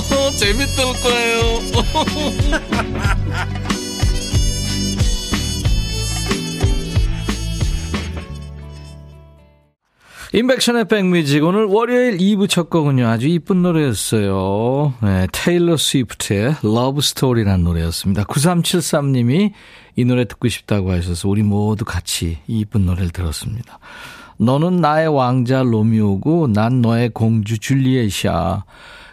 [0.38, 1.42] 재밌을 거예요.
[10.35, 14.94] 임백천의 백뮤직 오늘 월요일 2부 첫 곡은요 아주 이쁜 노래였어요.
[15.02, 18.24] 네, 테일러 스위프트의 Love Story라는 노래였습니다.
[18.24, 19.52] 9373님이
[19.96, 23.78] 이 노래 듣고 싶다고 하셔서 우리 모두 같이 이 이쁜 노래를 들었습니다
[24.38, 28.64] 너는 나의 왕자 로미오고 난 너의 공주 줄리엣이야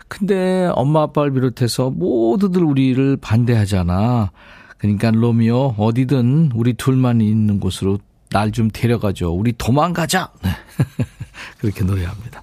[0.08, 4.32] 근데 엄마 아빠를 비롯해서 모두들 우리를 반대하잖아
[4.78, 8.00] 그러니까 로미오 어디든 우리 둘만 있는 곳으로
[8.32, 9.32] 날 좀 데려가 줘.
[9.34, 10.30] 우리 도망가자.
[10.44, 10.52] 네.
[11.60, 12.42] 그렇게 노래합니다.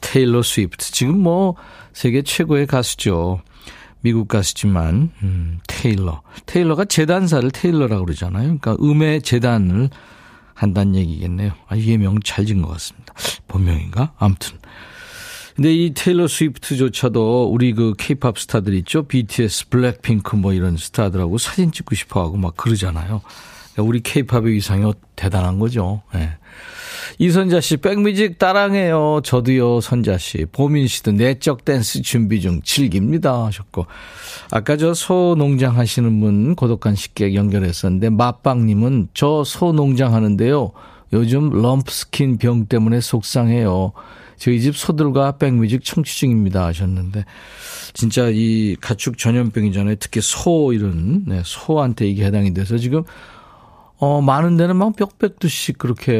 [0.00, 0.92] 테일러 스위프트.
[0.92, 1.54] 지금 뭐
[1.92, 3.40] 세계 최고의 가수죠.
[4.02, 6.22] 미국 가수지만 음, 테일러.
[6.46, 8.58] 테일러가 재단사를 tailor라고 그러잖아요.
[8.58, 9.88] 그러니까 음의 재단을
[10.60, 11.52] 한다는 얘기겠네요.
[11.68, 13.14] 아, 예명 잘 지은 것 같습니다.
[13.48, 14.12] 본명인가?
[14.18, 14.58] 아무튼.
[15.56, 19.04] 근데 이 테일러 스위프트조차도 우리 그 케이팝 스타들 있죠?
[19.04, 23.22] BTS, 블랙핑크 뭐 이런 스타들하고 사진 찍고 싶어 하고 막 그러잖아요.
[23.78, 26.02] 우리 케이팝의 위상이 대단한 거죠.
[26.12, 26.30] 네.
[27.22, 29.20] 이선자 씨, 백뮤직 따랑해요.
[29.22, 30.46] 저도요, 선자 씨.
[30.50, 33.44] 보민 씨도 내적 댄스 준비 중 즐깁니다.
[33.44, 33.84] 하셨고.
[34.50, 40.72] 아까 저 소농장 하시는 분 고독한 식객 연결했었는데, 맛빵님은 저 소농장 하는데요.
[41.12, 43.92] 요즘 럼프스킨 병 때문에 속상해요.
[44.38, 46.64] 저희 집 소들과 백뮤직 청취 중입니다.
[46.64, 47.26] 하셨는데,
[47.92, 49.96] 진짜 이 가축 전염병이잖아요.
[49.96, 53.02] 특히 소 이런, 네, 소한테 이게 해당이 돼서 지금
[54.00, 56.12] 어, 많은 데는 막 뼈백두씩 그렇게,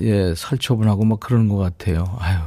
[0.00, 2.16] 예, 살처분하고 막 그러는 것 같아요.
[2.20, 2.38] 아유,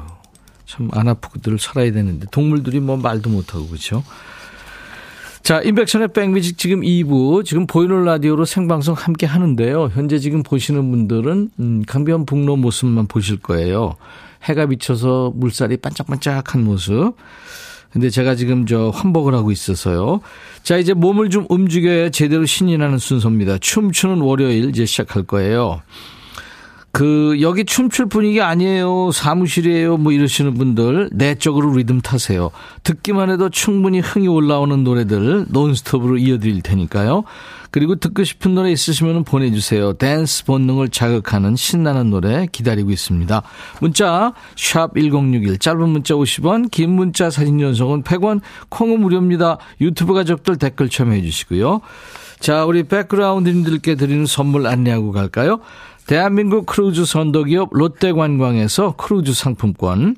[0.65, 2.25] 참 안 아프고들 살아야 되는데.
[2.31, 4.03] 동물들이 뭐 말도 못하고, 그죠?
[5.43, 9.91] 자, 인백션의 백뮤직 지금 2부, 지금 보이는 라디오로 생방송 함께 하는데요.
[9.93, 13.95] 현재 지금 보시는 분들은, 음, 강변 북로 모습만 보실 거예요.
[14.43, 17.13] 해가 비쳐서 물살이 반짝반짝한 모습.
[17.91, 20.21] 근데 제가 지금 저 환복을 하고 있어서요.
[20.63, 23.57] 자, 이제 몸을 좀 움직여야 제대로 신이 나는 순서입니다.
[23.59, 25.81] 춤추는 월요일 이제 시작할 거예요.
[26.97, 29.11] 그 여기 춤출 분위기 아니에요.
[29.11, 29.97] 사무실이에요.
[29.97, 32.49] 뭐 이러시는 분들 내적으로 리듬 타세요.
[32.81, 37.23] 듣기만 해도 충분히 흥이 올라오는 노래들 논스톱으로 이어드릴 테니까요.
[37.69, 39.93] 그리고 듣고 싶은 노래 있으시면 보내주세요.
[39.93, 43.43] 댄스 본능을 자극하는 신나는 노래 기다리고 있습니다.
[43.79, 49.59] 문자 샵 1061 짧은 문자 50원 긴 문자 사진 연속은 100원 콩은 무료입니다.
[49.81, 51.81] 유튜브 가족들 댓글 참여해 주시고요.
[52.39, 55.59] 자 우리 백그라운드님들께 드리는 선물 안내하고 갈까요?
[56.05, 60.15] 대한민국 크루즈 선도기업 롯데관광에서 크루즈 상품권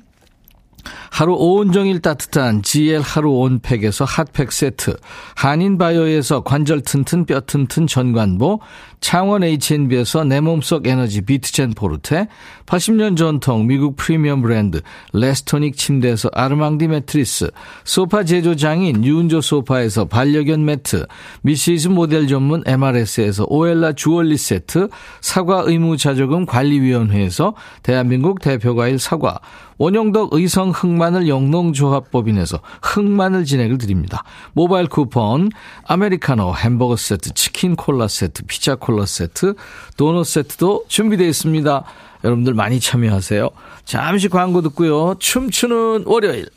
[1.10, 4.96] 하루 온종일 따뜻한 GL 하루 온팩에서 핫팩 세트,
[5.36, 8.60] 한인바이오에서 관절 튼튼 뼈 튼튼 전관보,
[9.00, 12.28] 창원 H&B에서 내 몸속 에너지 비트젠 포르테,
[12.66, 14.80] 80년 전통 미국 프리미엄 브랜드
[15.12, 17.50] 레스토닉 침대에서 아르망디 매트리스,
[17.84, 21.06] 소파 제조장인 유운조 소파에서 반려견 매트,
[21.42, 24.88] 미시즈 모델 전문 MRS에서 오엘라 주얼리 세트,
[25.20, 29.40] 사과 의무자조금 관리위원회에서 대한민국 대표과일 사과,
[29.80, 34.24] 원영덕 의성 흑마늘 영농조합법인에서 흑마늘 진행을 드립니다.
[34.52, 35.48] 모바일 쿠폰,
[35.86, 39.54] 아메리카노 햄버거 세트, 치킨 콜라 세트, 피자 콜라 세트,
[39.96, 41.84] 도넛 세트도 준비되어 있습니다.
[42.22, 43.48] 여러분들 많이 참여하세요.
[43.86, 45.14] 잠시 광고 듣고요.
[45.18, 46.50] 춤추는 월요일.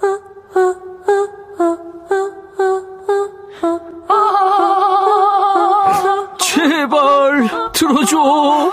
[6.40, 8.72] 제발 들어줘.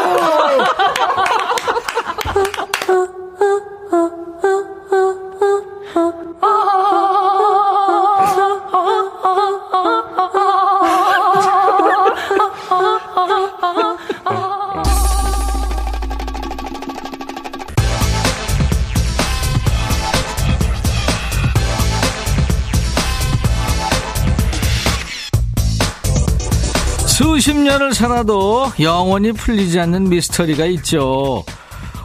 [28.21, 31.43] 살아도 영원히 풀리지 않는 미스터리가 있죠.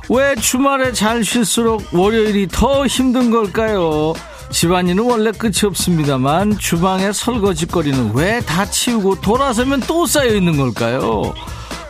[0.08, 4.14] 왜 주말에 잘 쉴수록 월요일이 더 힘든 걸까요?
[4.50, 11.34] 집안일은 원래 끝이 없습니다만 주방에 설거지거리는 왜 다 치우고 돌아서면 또 쌓여 있는 걸까요?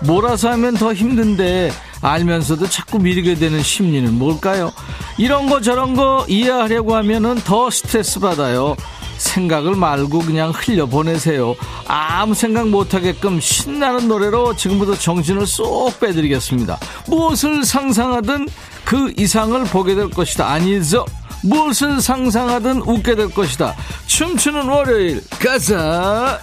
[0.02, 4.72] 몰아서 하면 더 힘든데 알면서도 자꾸 미루게 되는 심리는 뭘까요?
[5.18, 8.76] 이런 거 저런 거 이해하려고 하면은 더 스트레스 받아요.
[9.18, 11.54] 생각을 말고 그냥 흘려보내세요.
[11.86, 16.78] 아무 생각 못하게끔 신나는 노래로 지금부터 정신을 쏙 빼드리겠습니다.
[17.08, 18.48] 무엇을 상상하든
[18.84, 20.48] 그 이상을 보게 될 것이다.
[20.48, 21.04] 아니죠?
[21.42, 23.74] 무엇을 상상하든 웃게 될 것이다.
[24.06, 26.40] 춤추는 월요일, 가자!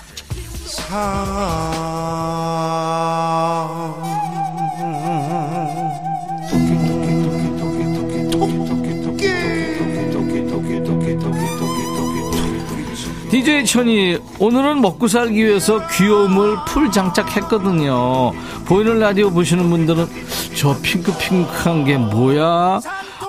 [13.66, 18.32] 천이 오늘은 먹고 살기 위해서 귀여움을 풀 장착했거든요.
[18.66, 20.08] 보이는 라디오 보시는 분들은
[20.56, 22.80] 저 핑크핑크한 게 뭐야?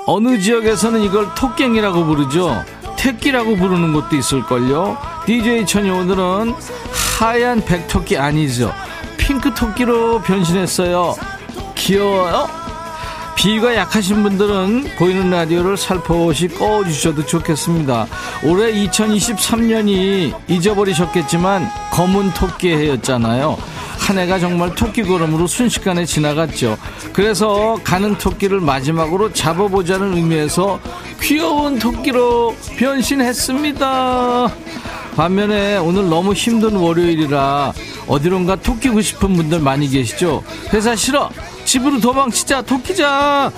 [0.07, 2.65] 어느 지역에서는 이걸 토깽이라고 부르죠.
[2.97, 4.97] 택기라고 부르는 곳도 있을걸요.
[5.27, 6.55] DJ 천이 오늘은
[7.19, 8.73] 하얀 백토끼 아니죠.
[9.17, 11.15] 핑크 토끼로 변신했어요.
[11.75, 12.64] 귀여워요?
[13.37, 18.07] 비위가 약하신 분들은 보이는 라디오를 살포시 꺼주셔도 좋겠습니다.
[18.45, 23.59] 올해 2023년이 잊어버리셨겠지만 검은 토끼의 해였잖아요.
[23.99, 26.77] 한 해가 정말 토끼 걸음으로 순식간에 지나갔죠.
[27.13, 30.79] 그래서 가는 토끼를 마지막으로 잡아보자는 의미에서
[31.21, 34.53] 귀여운 토끼로 변신했습니다.
[35.17, 37.73] 반면에 오늘 너무 힘든 월요일이라
[38.07, 40.43] 어디론가 토끼고 싶은 분들 많이 계시죠?
[40.73, 41.31] 회사 싫어!
[41.65, 42.63] 집으로 도망치자!
[42.63, 43.53] 토끼자!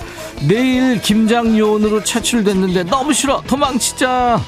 [0.47, 3.41] 내일 김장요원으로 차출됐는데 너무 싫어!
[3.47, 4.39] 도망치자!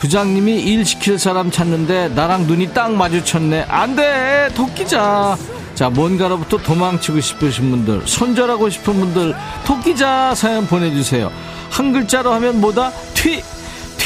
[0.00, 3.66] 부장님이 일 시킬 사람 찾는데 나랑 눈이 딱 마주쳤네.
[3.68, 4.48] 안 돼!
[4.54, 5.36] 토끼자!
[5.74, 11.30] 자 뭔가로부터 도망치고 싶으신 분들 손절하고 싶은 분들 토끼자 사연 보내주세요.
[11.70, 12.90] 한 글자로 하면 뭐다?
[13.14, 13.42] 튀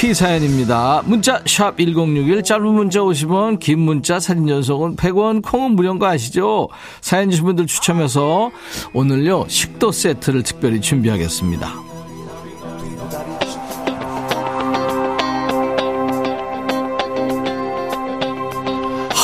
[0.05, 1.01] 티 사연입니다.
[1.07, 6.69] 문자 1061, 짧은 문자 50원, 긴 문자 사진 연속은 100원, 콩은 무료인 거 아시죠?
[7.01, 8.51] 사연 주신 분들 추첨해서
[8.93, 11.73] 오늘요 식도 세트를 특별히 준비하겠습니다.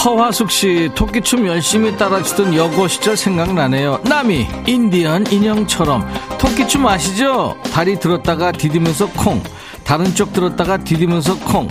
[0.03, 4.01] 허화숙 씨, 토끼춤 열심히 따라추던 여고 시절 생각나네요.
[4.05, 7.55] 남이 인디언 인형처럼 토끼춤 아시죠?
[7.71, 9.43] 다리 들었다가 디디면서 콩,
[9.91, 11.67] 다른 쪽 들었다가 디디면서 콩.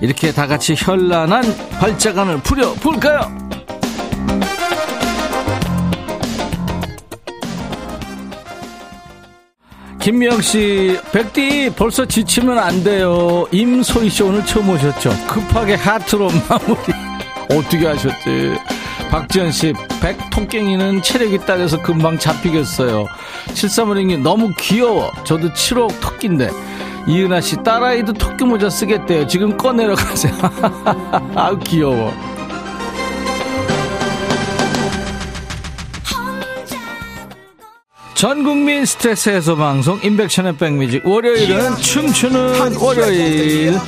[0.00, 1.44] 이렇게 다 같이 현란한
[1.78, 3.20] 발자간을 부려 볼까요?
[10.00, 13.46] 김미영 씨, 백디 벌써 지치면 안 돼요.
[13.52, 15.10] 임소희 씨 오늘 처음 오셨죠?
[15.26, 16.80] 급하게 하트로 마무리.
[17.50, 18.56] 어떻게 하셨지?
[19.10, 23.04] 박지현 씨, 백 통깽이는 체력이 딸려서 금방 잡히겠어요.
[23.48, 25.12] 7356님, 너무 귀여워.
[25.24, 26.48] 저도 7억 토끼인데.
[27.08, 29.26] 이은하 씨, 딸아이도 토끼 모자 쓰겠대요.
[29.26, 30.34] 지금 꺼내러 가세요.
[31.34, 32.12] 아우, 귀여워.
[38.14, 43.78] 전 국민 스트레스 해소 방송 인백션의 백뮤직 월요일은 춤추는 월요일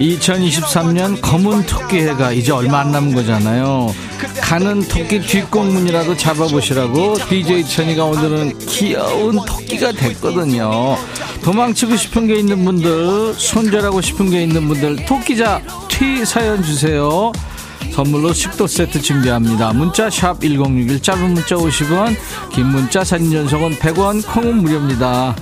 [0.00, 3.94] 2023년 검은 토끼 해가 이제 얼마 안 남은 거잖아요
[4.40, 10.96] 가는 토끼 뒷공문이라도 잡아보시라고 DJ 천이가 오늘은 귀여운 토끼가 됐거든요
[11.42, 17.32] 도망치고 싶은 게 있는 분들 손절하고 싶은 게 있는 분들 토끼자 튀 사연 주세요
[17.92, 19.72] 선물로 식도 세트 준비합니다.
[19.72, 22.16] 문자 샵1061 짧은 문자 50원
[22.50, 25.36] 긴 문자 사진 전송은 100원 콩은 무료입니다.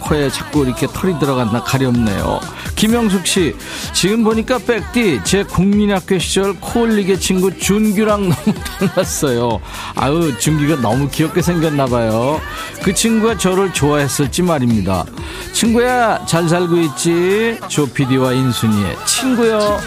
[0.00, 2.40] 코에 자꾸 이렇게 털이 들어간다 가렵네요.
[2.78, 3.56] 김영숙 씨,
[3.92, 9.60] 지금 보니까 백디 제 국민학교 시절 코올리게 친구 준규랑 너무 닮았어요.
[9.96, 12.40] 아유, 준규가 너무 귀엽게 생겼나 봐요.
[12.84, 15.04] 그 친구가 저를 좋아했을지 말입니다.
[15.52, 17.58] 친구야, 잘 살고 있지?
[17.66, 19.80] 조피디와 인순이의 친구요.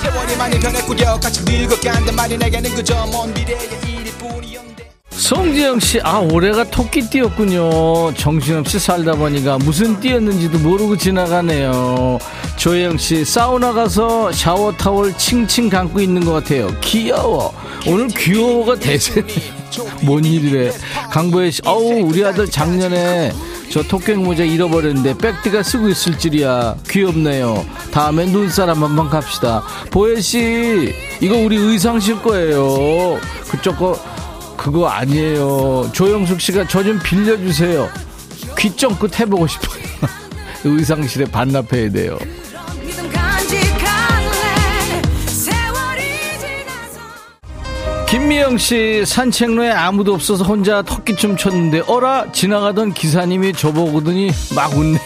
[0.00, 3.95] 세월이 많이 변했구려 같이 늙어간단 말이 내게는 그저 먼 미래의
[5.16, 8.12] 송지영 씨, 아, 올해가 토끼띠였군요.
[8.14, 12.18] 정신없이 살다 보니까 무슨 띠였는지도 모르고 지나가네요.
[12.56, 16.68] 조혜영 씨, 사우나 가서 샤워 타월 칭칭 감고 있는 것 같아요.
[16.82, 17.52] 귀여워.
[17.86, 19.56] 오늘 귀여워가 대세네요.
[20.04, 20.70] 뭔 일이래.
[21.10, 23.32] 강보혜 씨, 어우, 우리 아들 작년에
[23.72, 26.76] 저 토끼 모자 잃어버렸는데 백디가 쓰고 있을 줄이야.
[26.88, 27.64] 귀엽네요.
[27.90, 29.62] 다음에 눈사람 한번 갑시다.
[29.90, 33.18] 보혜 씨, 이거 우리 의상 실 거예요.
[33.50, 33.98] 그쪽 거
[34.66, 35.90] 그거 아니에요.
[35.92, 37.88] 조영숙 씨가 저 좀 빌려주세요.
[38.58, 39.82] 귀쫑끝 해보고 싶어요.
[40.64, 42.18] 의상실에 반납해야 돼요.
[48.08, 54.98] 김미영 씨 산책로에 아무도 없어서 혼자 토끼춤 췄는데 어라 지나가던 기사님이 저보고더니 막 웃네요.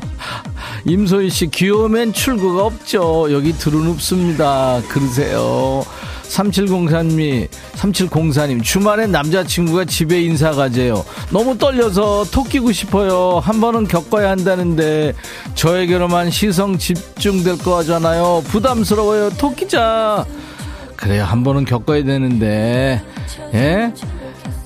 [0.86, 3.28] 임소희 씨 귀여우면 출구가 없죠.
[3.30, 4.80] 여기 들은 없습니다.
[4.88, 5.84] 그러세요.
[6.28, 11.04] 3704님, 3704님, 주말에 남자친구가 집에 인사 가재요.
[11.30, 13.40] 너무 떨려서 토끼고 싶어요.
[13.42, 15.14] 한 번은 겪어야 한다는데,
[15.54, 18.42] 저에게로만 시성 집중될 거잖아요.
[18.46, 19.30] 부담스러워요.
[19.30, 20.24] 토끼자.
[20.96, 21.24] 그래요.
[21.24, 23.02] 한 번은 겪어야 되는데,
[23.54, 23.92] 예?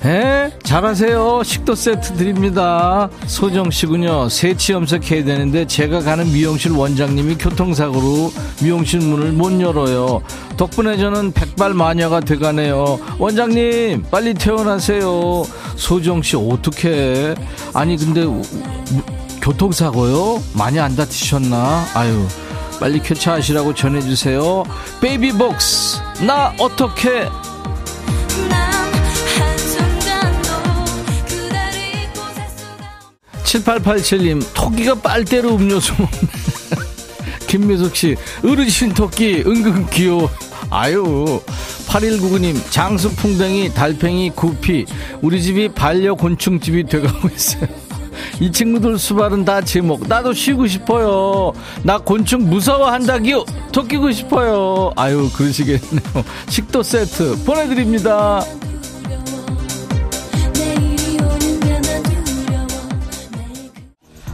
[0.04, 0.50] 예?
[0.64, 1.42] 잘하세요.
[1.44, 3.08] 식도 세트 드립니다.
[3.26, 4.28] 소정 씨군요.
[4.28, 10.22] 새치 염색해야 되는데 제가 가는 미용실 원장님이 교통사고로 미용실 문을 못 열어요.
[10.56, 12.98] 덕분에 저는 백발 마녀가 돼가네요.
[13.18, 15.44] 원장님, 빨리 퇴원하세요.
[15.76, 17.34] 소정 씨, 어떻게?
[17.72, 18.26] 아니, 근데,
[19.40, 20.42] 교통사고요?
[20.54, 21.84] 많이 안 다치셨나?
[21.94, 22.26] 아유.
[22.80, 24.64] 빨리 쾌차하시라고 전해주세요.
[25.00, 27.28] 베이비복스, 나 어떻게
[33.52, 35.92] 7887님, 토끼가 빨대로 음료수.
[37.46, 40.30] 김미숙 씨, 어르신 토끼, 은근 귀여워.
[40.70, 41.40] 아유.
[41.86, 44.86] 8199님, 장수풍뎅이, 달팽이, 구피.
[45.20, 47.66] 우리 집이 반려곤충집이 돼가고 있어요.
[48.40, 50.08] 이 친구들 수발은 다 제목.
[50.08, 51.52] 나도 쉬고 싶어요.
[51.82, 53.44] 나 곤충 무서워한다기요.
[53.72, 54.92] 토끼고 싶어요.
[54.96, 56.24] 아유, 그러시겠네요.
[56.48, 58.42] 식도 세트 보내드립니다.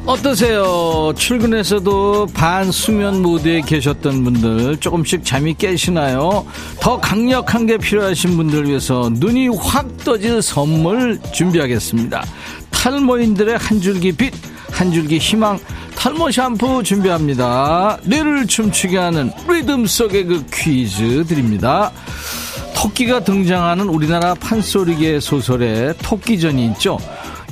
[0.08, 1.12] 어떠세요?
[1.14, 6.46] 출근해서도 반수면 모드에 계셨던 분들 조금씩 잠이 깨시나요?
[6.80, 12.24] 더 강력한 게 필요하신 분들 위해서 눈이 확 떠질 선물 준비하겠습니다.
[12.70, 14.32] 탈모인들의 한 줄기 빛,
[14.70, 15.58] 한 줄기 희망,
[15.94, 17.98] 탈모 샴푸 준비합니다.
[18.04, 21.92] 뇌를 춤추게 하는 리듬 속의 그 퀴즈 드립니다.
[22.74, 26.96] 토끼가 등장하는 우리나라 판소리계 소설에 토끼전이 있죠.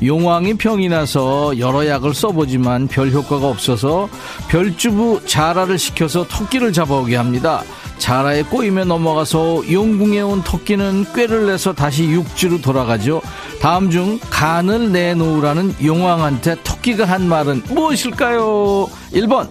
[0.02, 4.08] 용왕이 병이 나서 여러 약을 써보지만 별 효과가 없어서
[4.48, 7.62] 별주부 자라를 시켜서 토끼를 잡아오게 합니다.
[7.98, 13.22] 자라에 꼬임에 넘어가서 용궁에 온 토끼는 꾀를 내서 다시 육지로 돌아가죠.
[13.60, 18.88] 다음 중 간을 내놓으라는 용왕한테 토끼가 한 말은 무엇일까요?
[19.14, 19.48] 1번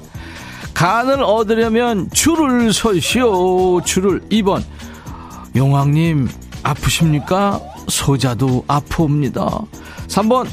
[0.75, 4.61] 간을 얻으려면 줄을 서시오 줄을 2번
[5.55, 6.29] 용왕님
[6.61, 7.59] 아프십니까?
[7.87, 9.61] 소자도 아프옵니다.
[10.07, 10.47] 3번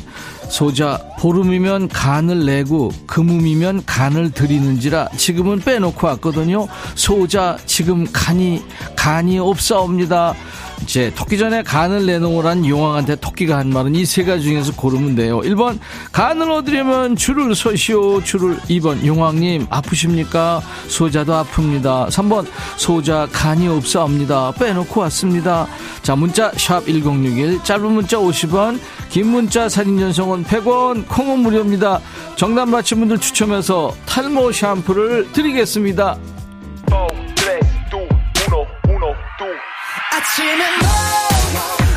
[0.49, 6.69] 소자 보름이면 간을 내고 금음이면 간을 드리는지라 지금은 빼놓고 왔거든요.
[6.95, 8.63] 소자 지금 간이
[8.97, 10.35] 간이 없사옵니다
[10.83, 15.41] 이제 토끼 전에 간을 내놓으란 용왕한테 토끼가 한 말은 이 세 가지 중에서 고르면 돼요.
[15.41, 15.79] 1번
[16.11, 20.61] 간을 얻으려면 줄을 서시오 줄을 2번 용왕님 아프십니까?
[20.89, 22.09] 소자도 아픕니다.
[22.09, 24.53] 3번 소자 간이 없사옵니다.
[24.59, 25.67] 빼놓고 왔습니다.
[26.03, 28.79] 자 문자 샵1061 짧은 문자 50원
[29.09, 32.01] 긴 문자 사진 전송은 100원 콩은 무료입니다.
[32.37, 36.19] 정답 맞힌 분들 추첨해서 탈모 샴푸를 드리겠습니다.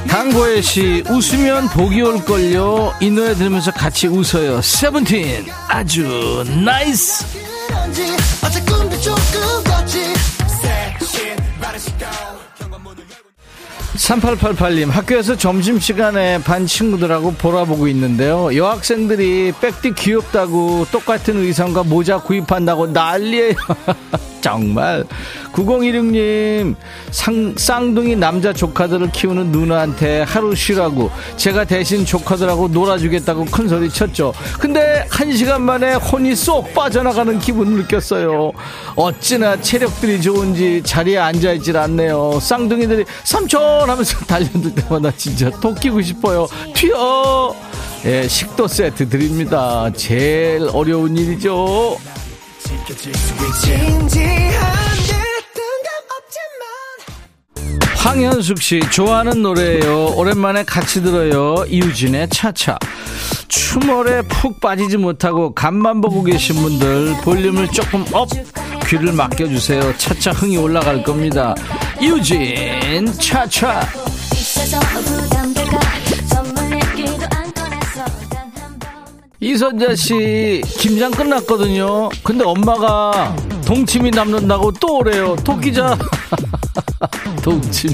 [0.09, 2.95] 강고혜 씨 웃으면 복이 올걸요.
[2.99, 4.61] 이 노래 들으면서 같이 웃어요.
[4.61, 5.45] 세븐틴.
[5.69, 7.23] 아주 nice.
[13.95, 18.53] 3888님 학교에서 점심시간에 반 친구들하고 보라보고 있는데요.
[18.53, 23.53] 여학생들이 백디 귀엽다고 똑같은 의상과 모자 구입한다고 난리에요
[24.45, 25.03] 정말.
[25.53, 26.75] 9016님
[27.09, 31.09] 상, 쌍둥이 남자 조카들을 키우는 누나한테 하루 쉬라고.
[31.35, 34.35] 제가 대신 조카들하고 놀아주겠다고 큰 소리 쳤죠.
[34.59, 38.51] 근데 한 시간 만에 혼이 쏙 빠져나가는 기분을 느꼈어요.
[38.95, 42.39] 어찌나 체력들이 좋은지 자리에 앉아있질 않네요.
[42.39, 46.47] 쌍둥이들이 삼촌 하면서 달려들 때마다 진짜 토끼고 싶어요.
[46.75, 47.55] 튀어!
[48.05, 49.89] 예, 식도 세트 드립니다.
[49.95, 51.97] 제일 어려운 일이죠
[57.95, 60.13] 황현숙 씨 좋아하는 노래예요.
[60.15, 61.65] 오랜만에 같이 들어요.
[61.67, 62.77] 이유진의 차차.
[63.47, 68.29] 춤월에 푹 빠지지 못하고 간만 보고 계신 분들 볼륨을 조금 up
[68.87, 69.97] 귀를 맡겨주세요.
[69.97, 71.55] 차차 흥이 올라갈 겁니다.
[71.99, 73.81] 이유진 차차.
[79.45, 82.09] 이선자 씨 김장 끝났거든요.
[82.23, 85.35] 근데 엄마가 동치미 남는다고 또 오래요.
[85.43, 85.95] 토끼자.
[87.43, 87.93] 동치미.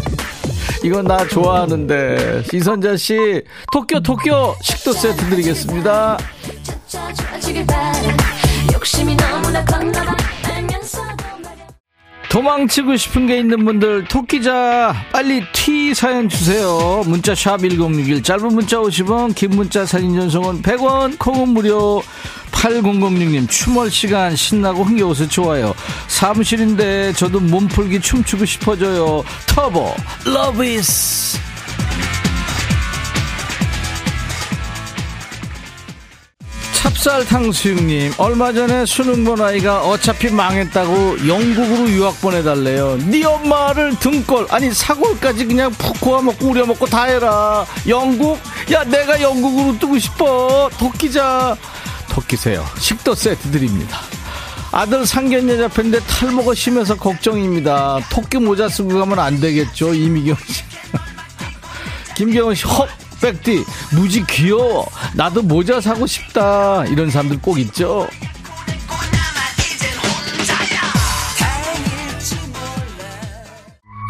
[0.82, 2.44] 이건 나 좋아하는데.
[2.54, 3.44] 이선자 씨
[3.74, 4.30] 토끼 토끼
[4.62, 6.18] 식도 세트 드리겠습니다.
[12.32, 17.04] 도망치고 싶은 게 있는 분들 토끼자 빨리 티 사연 주세요.
[17.06, 22.02] 문자 샵 1061 짧은 문자 50원 긴 문자 사진 전송은 100원 콩은 무료.
[22.52, 25.74] 8006님 추멀 시간 신나고 흥겨워서 좋아요.
[26.08, 29.26] 사무실인데 저도 몸풀기 춤추고 싶어져요.
[29.48, 29.94] 터보
[30.26, 31.38] 러비스
[36.82, 42.98] 찹쌀 탕수육님 얼마 전에 수능 본 아이가 어차피 망했다고 영국으로 유학 보내달래요.
[43.06, 47.68] 네 엄마를 등골 아니 사골까지 그냥 푹 구워먹고 우려먹고 다 해라.
[47.88, 48.40] 영국?
[48.72, 50.72] 야 내가 영국으로 뜨고 싶어.
[50.80, 51.56] 토끼자.
[52.10, 52.66] 토끼세요.
[52.80, 54.00] 식도 세트 드립니다.
[54.72, 58.00] 아들 상견례 잡혔는데 탈모가 심해서 걱정입니다.
[58.10, 60.64] 토끼 모자 쓰고 가면 안 되겠죠 이미경 씨.
[62.16, 62.88] 김경은 씨 헉
[63.22, 63.64] 백디
[63.96, 64.88] 무지 귀여워.
[65.16, 66.86] 나도 모자 사고 싶다.
[66.86, 68.08] 이런 사람들 꼭 있죠?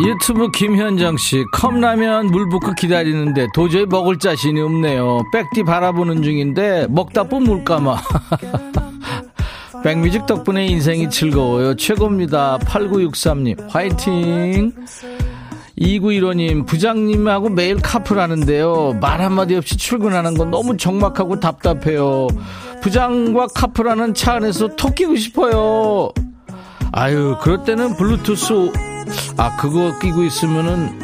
[0.03, 5.21] 유튜브 김현정 씨 컵라면 물 붓고 기다리는데 도저히 먹을 자신이 없네요.
[5.31, 7.97] 백디 바라보는 중인데 먹다 뿜물까마.
[9.83, 11.75] 백뮤직 덕분에 인생이 즐거워요.
[11.75, 12.59] 최고입니다.
[12.59, 14.71] 8963님 화이팅
[15.81, 18.97] 2915님, 부장님하고 매일 카풀 하는데요.
[19.01, 22.27] 말 한마디 없이 출근하는 건 너무 적막하고 답답해요.
[22.81, 26.11] 부장과 카풀하는 차 안에서 톡 끼고 싶어요.
[26.91, 28.71] 아유, 그럴 때는 블루투스,
[29.37, 30.99] 아, 그거 끼고 있으면은,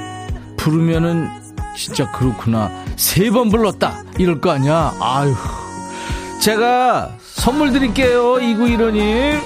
[0.57, 1.27] 부르면은,
[1.75, 2.71] 진짜 그렇구나.
[2.95, 4.03] 세 번 불렀다.
[4.17, 4.93] 이럴 거 아니야.
[4.99, 5.33] 아유.
[6.41, 8.35] 제가 선물 드릴게요.
[8.35, 9.39] 2915님.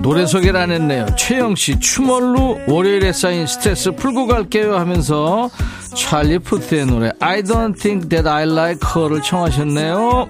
[0.00, 1.06] 노래 소개를 안 했네요.
[1.16, 5.50] 최영씨, 추멀루 월요일에 쌓인 스트레스 풀고 갈게요 하면서
[5.94, 10.28] 찰리 푸트의 노래 I don't think that I like her를 청하셨네요.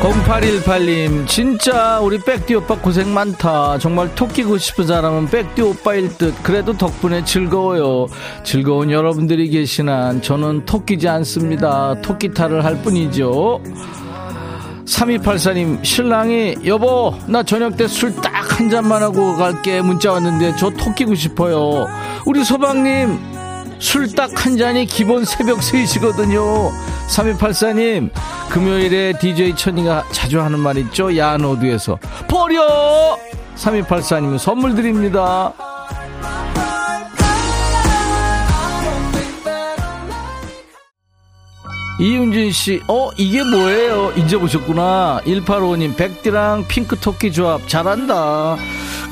[0.00, 3.78] 0818님, 진짜 우리 백디 오빠 고생 많다.
[3.78, 6.34] 정말 토끼고 싶은 사람은 백디 오빠일 듯.
[6.44, 8.06] 그래도 덕분에 즐거워요.
[8.44, 11.96] 즐거운 여러분들이 계시난 저는 토끼지 않습니다.
[12.00, 13.60] 토끼 탈을 할 뿐이죠.
[14.86, 19.80] 3284님, 신랑이, 여보, 나 저녁 때 술 딱 한 잔만 하고 갈게.
[19.82, 21.86] 문자 왔는데 저 토끼고 싶어요.
[22.26, 23.18] 우리 소방님,
[23.78, 26.70] 술 딱 한 잔이 기본 새벽 3시거든요.
[27.08, 28.10] 3284님,
[28.50, 31.16] 금요일에 DJ 천이가 자주 하는 말 있죠?
[31.16, 31.98] 야노드에서.
[32.28, 33.18] 버려!
[33.56, 35.52] 3284님 선물 드립니다.
[42.00, 44.12] 이윤진 씨, 어, 이게 뭐예요?
[44.16, 45.20] 잊어보셨구나.
[45.26, 48.56] 1855님, 백디랑 핑크 토끼 조합 잘한다.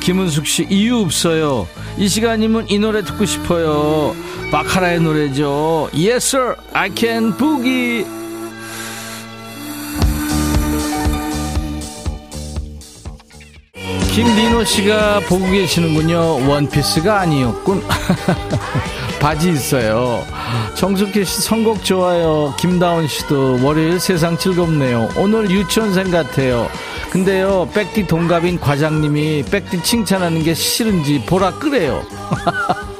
[0.00, 1.66] 김은숙 씨, 이유 없어요.
[1.98, 4.14] 이 시간이면 이 노래 듣고 싶어요.
[4.50, 5.88] 바카라의 노래죠.
[5.94, 8.04] Yes, sir, I can boogie.
[14.12, 16.48] 김민호 씨가 보고 계시는군요.
[16.48, 17.82] 원피스가 아니었군.
[19.20, 20.24] 바지 있어요.
[20.74, 22.54] 정숙희 씨 선곡 좋아요.
[22.58, 25.08] 김다운 씨도 월요일 세상 즐겁네요.
[25.16, 26.68] 오늘 유치원생 같아요.
[27.16, 32.04] 근데요, 백디 동갑인 과장님이 백디 칭찬하는 게 싫은지 보라 끄래요.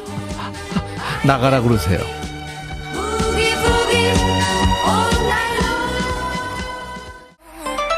[1.22, 1.98] 나가라 그러세요.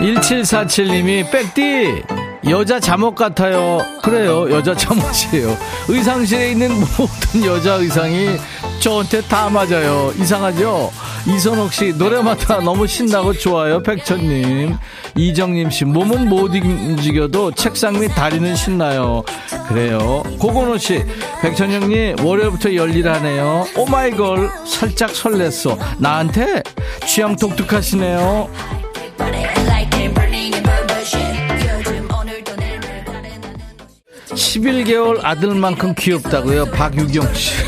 [0.00, 2.02] 1747님이 백디
[2.50, 3.78] 여자 잠옷 같아요.
[4.02, 4.50] 그래요.
[4.50, 5.56] 여자 잠옷이에요.
[5.86, 8.36] 의상실에 있는 모든 여자 의상이
[8.80, 10.12] 저한테 다 맞아요.
[10.18, 10.90] 이상하죠?
[11.26, 13.82] 이선옥 씨, 노래마다 너무 신나고 좋아요.
[13.82, 14.76] 백천님.
[15.16, 19.24] 이정님 씨, 몸은 못 움직여도 책상 및 다리는 신나요.
[19.68, 20.22] 그래요.
[20.38, 21.04] 고건호 씨,
[21.42, 23.66] 백천영님, 월요일부터 열일하네요.
[23.76, 25.78] 오마이걸, 살짝 설렜어.
[25.98, 26.62] 나한테
[27.06, 28.48] 취향 독특하시네요.
[34.30, 36.66] 11개월 아들만큼 귀엽다고요.
[36.66, 37.67] 박유경 씨.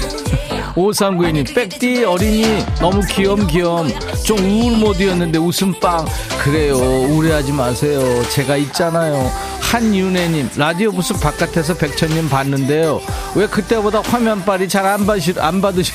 [0.75, 3.89] 5392님, 백디 어린이 너무 귀염 귀염.
[4.25, 6.07] 좀 우울 모드였는데 웃음빵.
[6.43, 6.77] 그래요.
[6.77, 8.23] 우울해하지 마세요.
[8.31, 9.31] 제가 있잖아요.
[9.61, 13.01] 한윤혜님, 라디오 부스 바깥에서 백천님 봤는데요.
[13.35, 15.93] 왜 그때보다 화면빨이 잘 안 받으시, 안 받으시,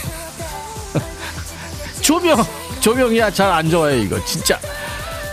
[2.01, 2.38] 조명,
[2.80, 4.23] 조명이야 잘 안 좋아요, 이거.
[4.26, 4.59] 진짜.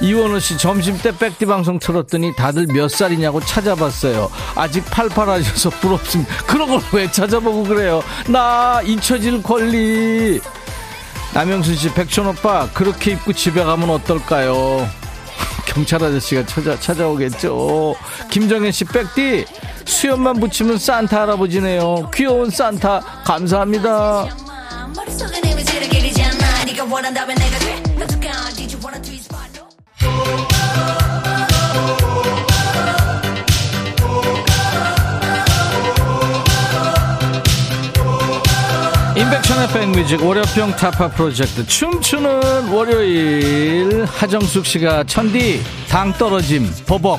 [0.02, 4.30] 이원호 씨 점심 때 백디 방송 틀었더니 다들 몇 살이냐고 찾아봤어요.
[4.56, 6.34] 아직 팔팔하셔서 부럽습니다.
[6.44, 8.02] 그런 걸 왜 찾아보고 그래요?
[8.28, 10.40] 나 잊혀질 권리.
[11.32, 14.86] 남영순 씨, 백천 오빠 그렇게 입고 집에 가면 어떨까요?
[15.64, 17.94] 경찰 아저씨가 찾아, 찾아오겠죠.
[18.30, 19.46] 김정현 씨, 백디
[19.86, 22.10] 수염만 붙이면 산타 할아버지네요.
[22.12, 24.26] 귀여운 산타 감사합니다.
[30.74, 31.01] Oh.
[39.32, 47.18] 임백천의 백뮤직 월요병 타파 프로젝트 춤추는 월요일 하정숙 씨가 천디 당 떨어짐 버벅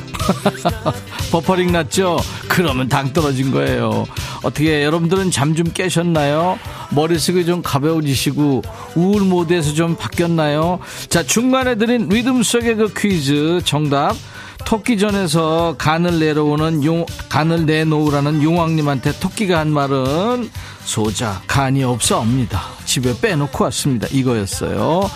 [1.32, 2.20] 버퍼링 났죠?
[2.48, 4.06] 그러면 당 떨어진 거예요.
[4.44, 6.60] 어떻게 여러분들은 잠 좀 깨셨나요?
[6.92, 8.62] 머릿속이 좀 가벼워지시고
[8.94, 10.78] 우울 모드에서 좀 바뀌었나요?
[11.10, 14.16] 자 중간에 드린 리듬 속의 그 퀴즈 정답
[14.66, 20.50] 토끼전에서 간을 내려오는 용, 간을 내놓으라는 용왕님한테 토끼가 한 말은
[20.86, 22.62] 소자, 간이 없어옵니다.
[22.86, 24.08] 집에 빼놓고 왔습니다.
[24.12, 25.10] 이거였어요.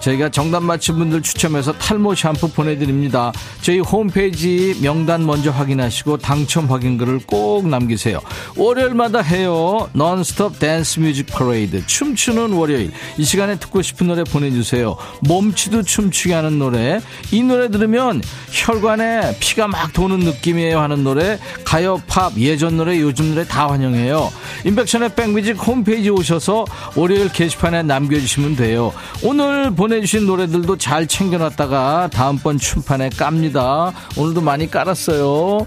[0.00, 3.32] 저희가 정답 맞힌 분들 추첨해서 탈모 샴푸 보내드립니다.
[3.62, 8.20] 저희 홈페이지 명단 먼저 확인하시고 당첨 확인글을 꼭 남기세요.
[8.56, 9.88] 월요일마다 해요.
[9.94, 11.86] non-stop 댄스 뮤직 퍼레이드.
[11.86, 12.92] 춤추는 월요일.
[13.16, 14.96] 이 시간에 듣고 싶은 노래 보내주세요.
[15.20, 17.00] 몸치도 춤추게 하는 노래.
[17.30, 21.38] 이 노래 들으면 혈관에 피가 막 도는 느낌이에요 하는 노래.
[21.64, 24.30] 가요, 팝, 예전 노래, 요즘 노래 다 환영해요.
[24.64, 26.64] 임백천의 백뮤직 홈페이지 오셔서
[26.94, 28.92] 월요일 게시판에 남겨주시면 돼요.
[29.22, 33.92] 오늘 보내주신 노래들도 잘 챙겨놨다가 다음번 춤판에 깝니다.
[34.16, 35.64] 오늘도 많이 깔았어요.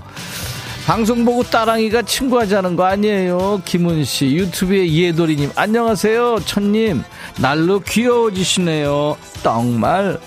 [0.86, 3.62] 방송 보고 따랑이가 친구하자는 거 아니에요.
[3.64, 6.42] 김은 씨, 유튜브의 이해돌이님, 안녕하세요.
[6.44, 7.04] 천님,
[7.38, 9.16] 날로 귀여워지시네요.
[9.42, 10.20] 정말.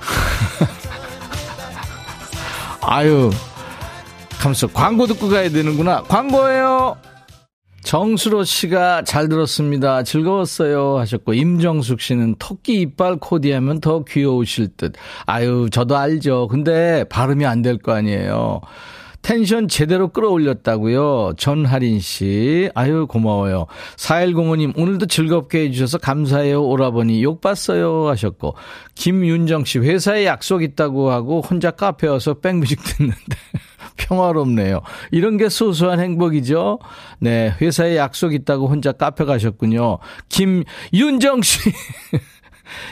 [2.80, 3.30] 아유,
[4.38, 4.66] 감사.
[4.68, 6.04] 광고 듣고 가야 되는구나.
[6.04, 6.96] 광고예요.
[7.84, 10.02] 정수로 씨가 잘 들었습니다.
[10.04, 10.98] 즐거웠어요.
[10.98, 14.92] 하셨고, 임정숙 씨는 토끼 이빨 코디하면 더 귀여우실 듯.
[15.26, 16.48] 아유, 저도 알죠.
[16.48, 18.60] 근데 발음이 안 될 거 아니에요.
[19.22, 21.34] 텐션 제대로 끌어올렸다고요.
[21.36, 22.68] 전하린 씨.
[22.74, 23.66] 아유, 고마워요.
[23.96, 26.64] 4105님, 오늘도 즐겁게 해주셔서 감사해요.
[26.64, 28.08] 오라버니 욕 봤어요.
[28.08, 28.54] 하셨고.
[28.96, 33.36] 김윤정 씨, 회사에 약속 있다고 하고 혼자 카페 와서 백뮤직 듣는데.
[33.96, 34.80] 평화롭네요.
[35.10, 36.78] 이런 게 소소한 행복이죠.
[37.20, 39.98] 네, 회사에 약속 있다고 혼자 카페 가셨군요.
[40.28, 41.72] 김윤정 씨.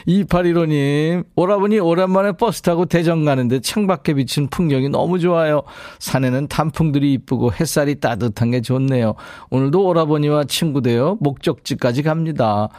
[0.07, 5.63] 2815님, 오라버니 오랜만에 버스 타고 대전 가는데 창밖에 비친 풍경이 너무 좋아요.
[5.99, 9.15] 산에는 단풍들이 이쁘고 햇살이 따뜻한 게 좋네요.
[9.49, 12.69] 오늘도 오라버니와 친구 되어 목적지까지 갑니다.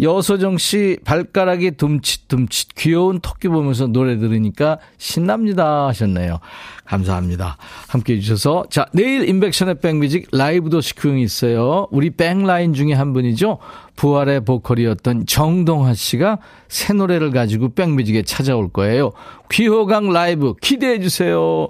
[0.00, 6.38] 여소정 씨 발가락이 둠칫둠칫 귀여운 토끼 보면서 노래 들으니까 신납니다 하셨네요.
[6.84, 7.56] 감사합니다.
[7.88, 11.88] 함께 해주셔서 자 내일 임백천의 백뮤직 라이브 도시큐이 있어요.
[11.90, 13.58] 우리 백라인 중에 한 분이죠.
[13.96, 16.38] 부활의 보컬이었던 정동화 씨가
[16.68, 19.12] 새 노래를 가지고 백뮤직에 찾아올 거예요.
[19.50, 21.68] 귀호강 라이브 기대해 주세요.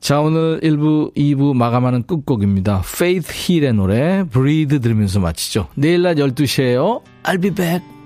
[0.00, 2.82] 자, 오늘 1부, 2부 마감하는 끝곡입니다.
[2.84, 5.68] Faith Hill의 노래, Breathe 들으면서 마치죠.
[5.74, 7.02] 내일 낮 12시에요.
[7.24, 7.97] I'll be back.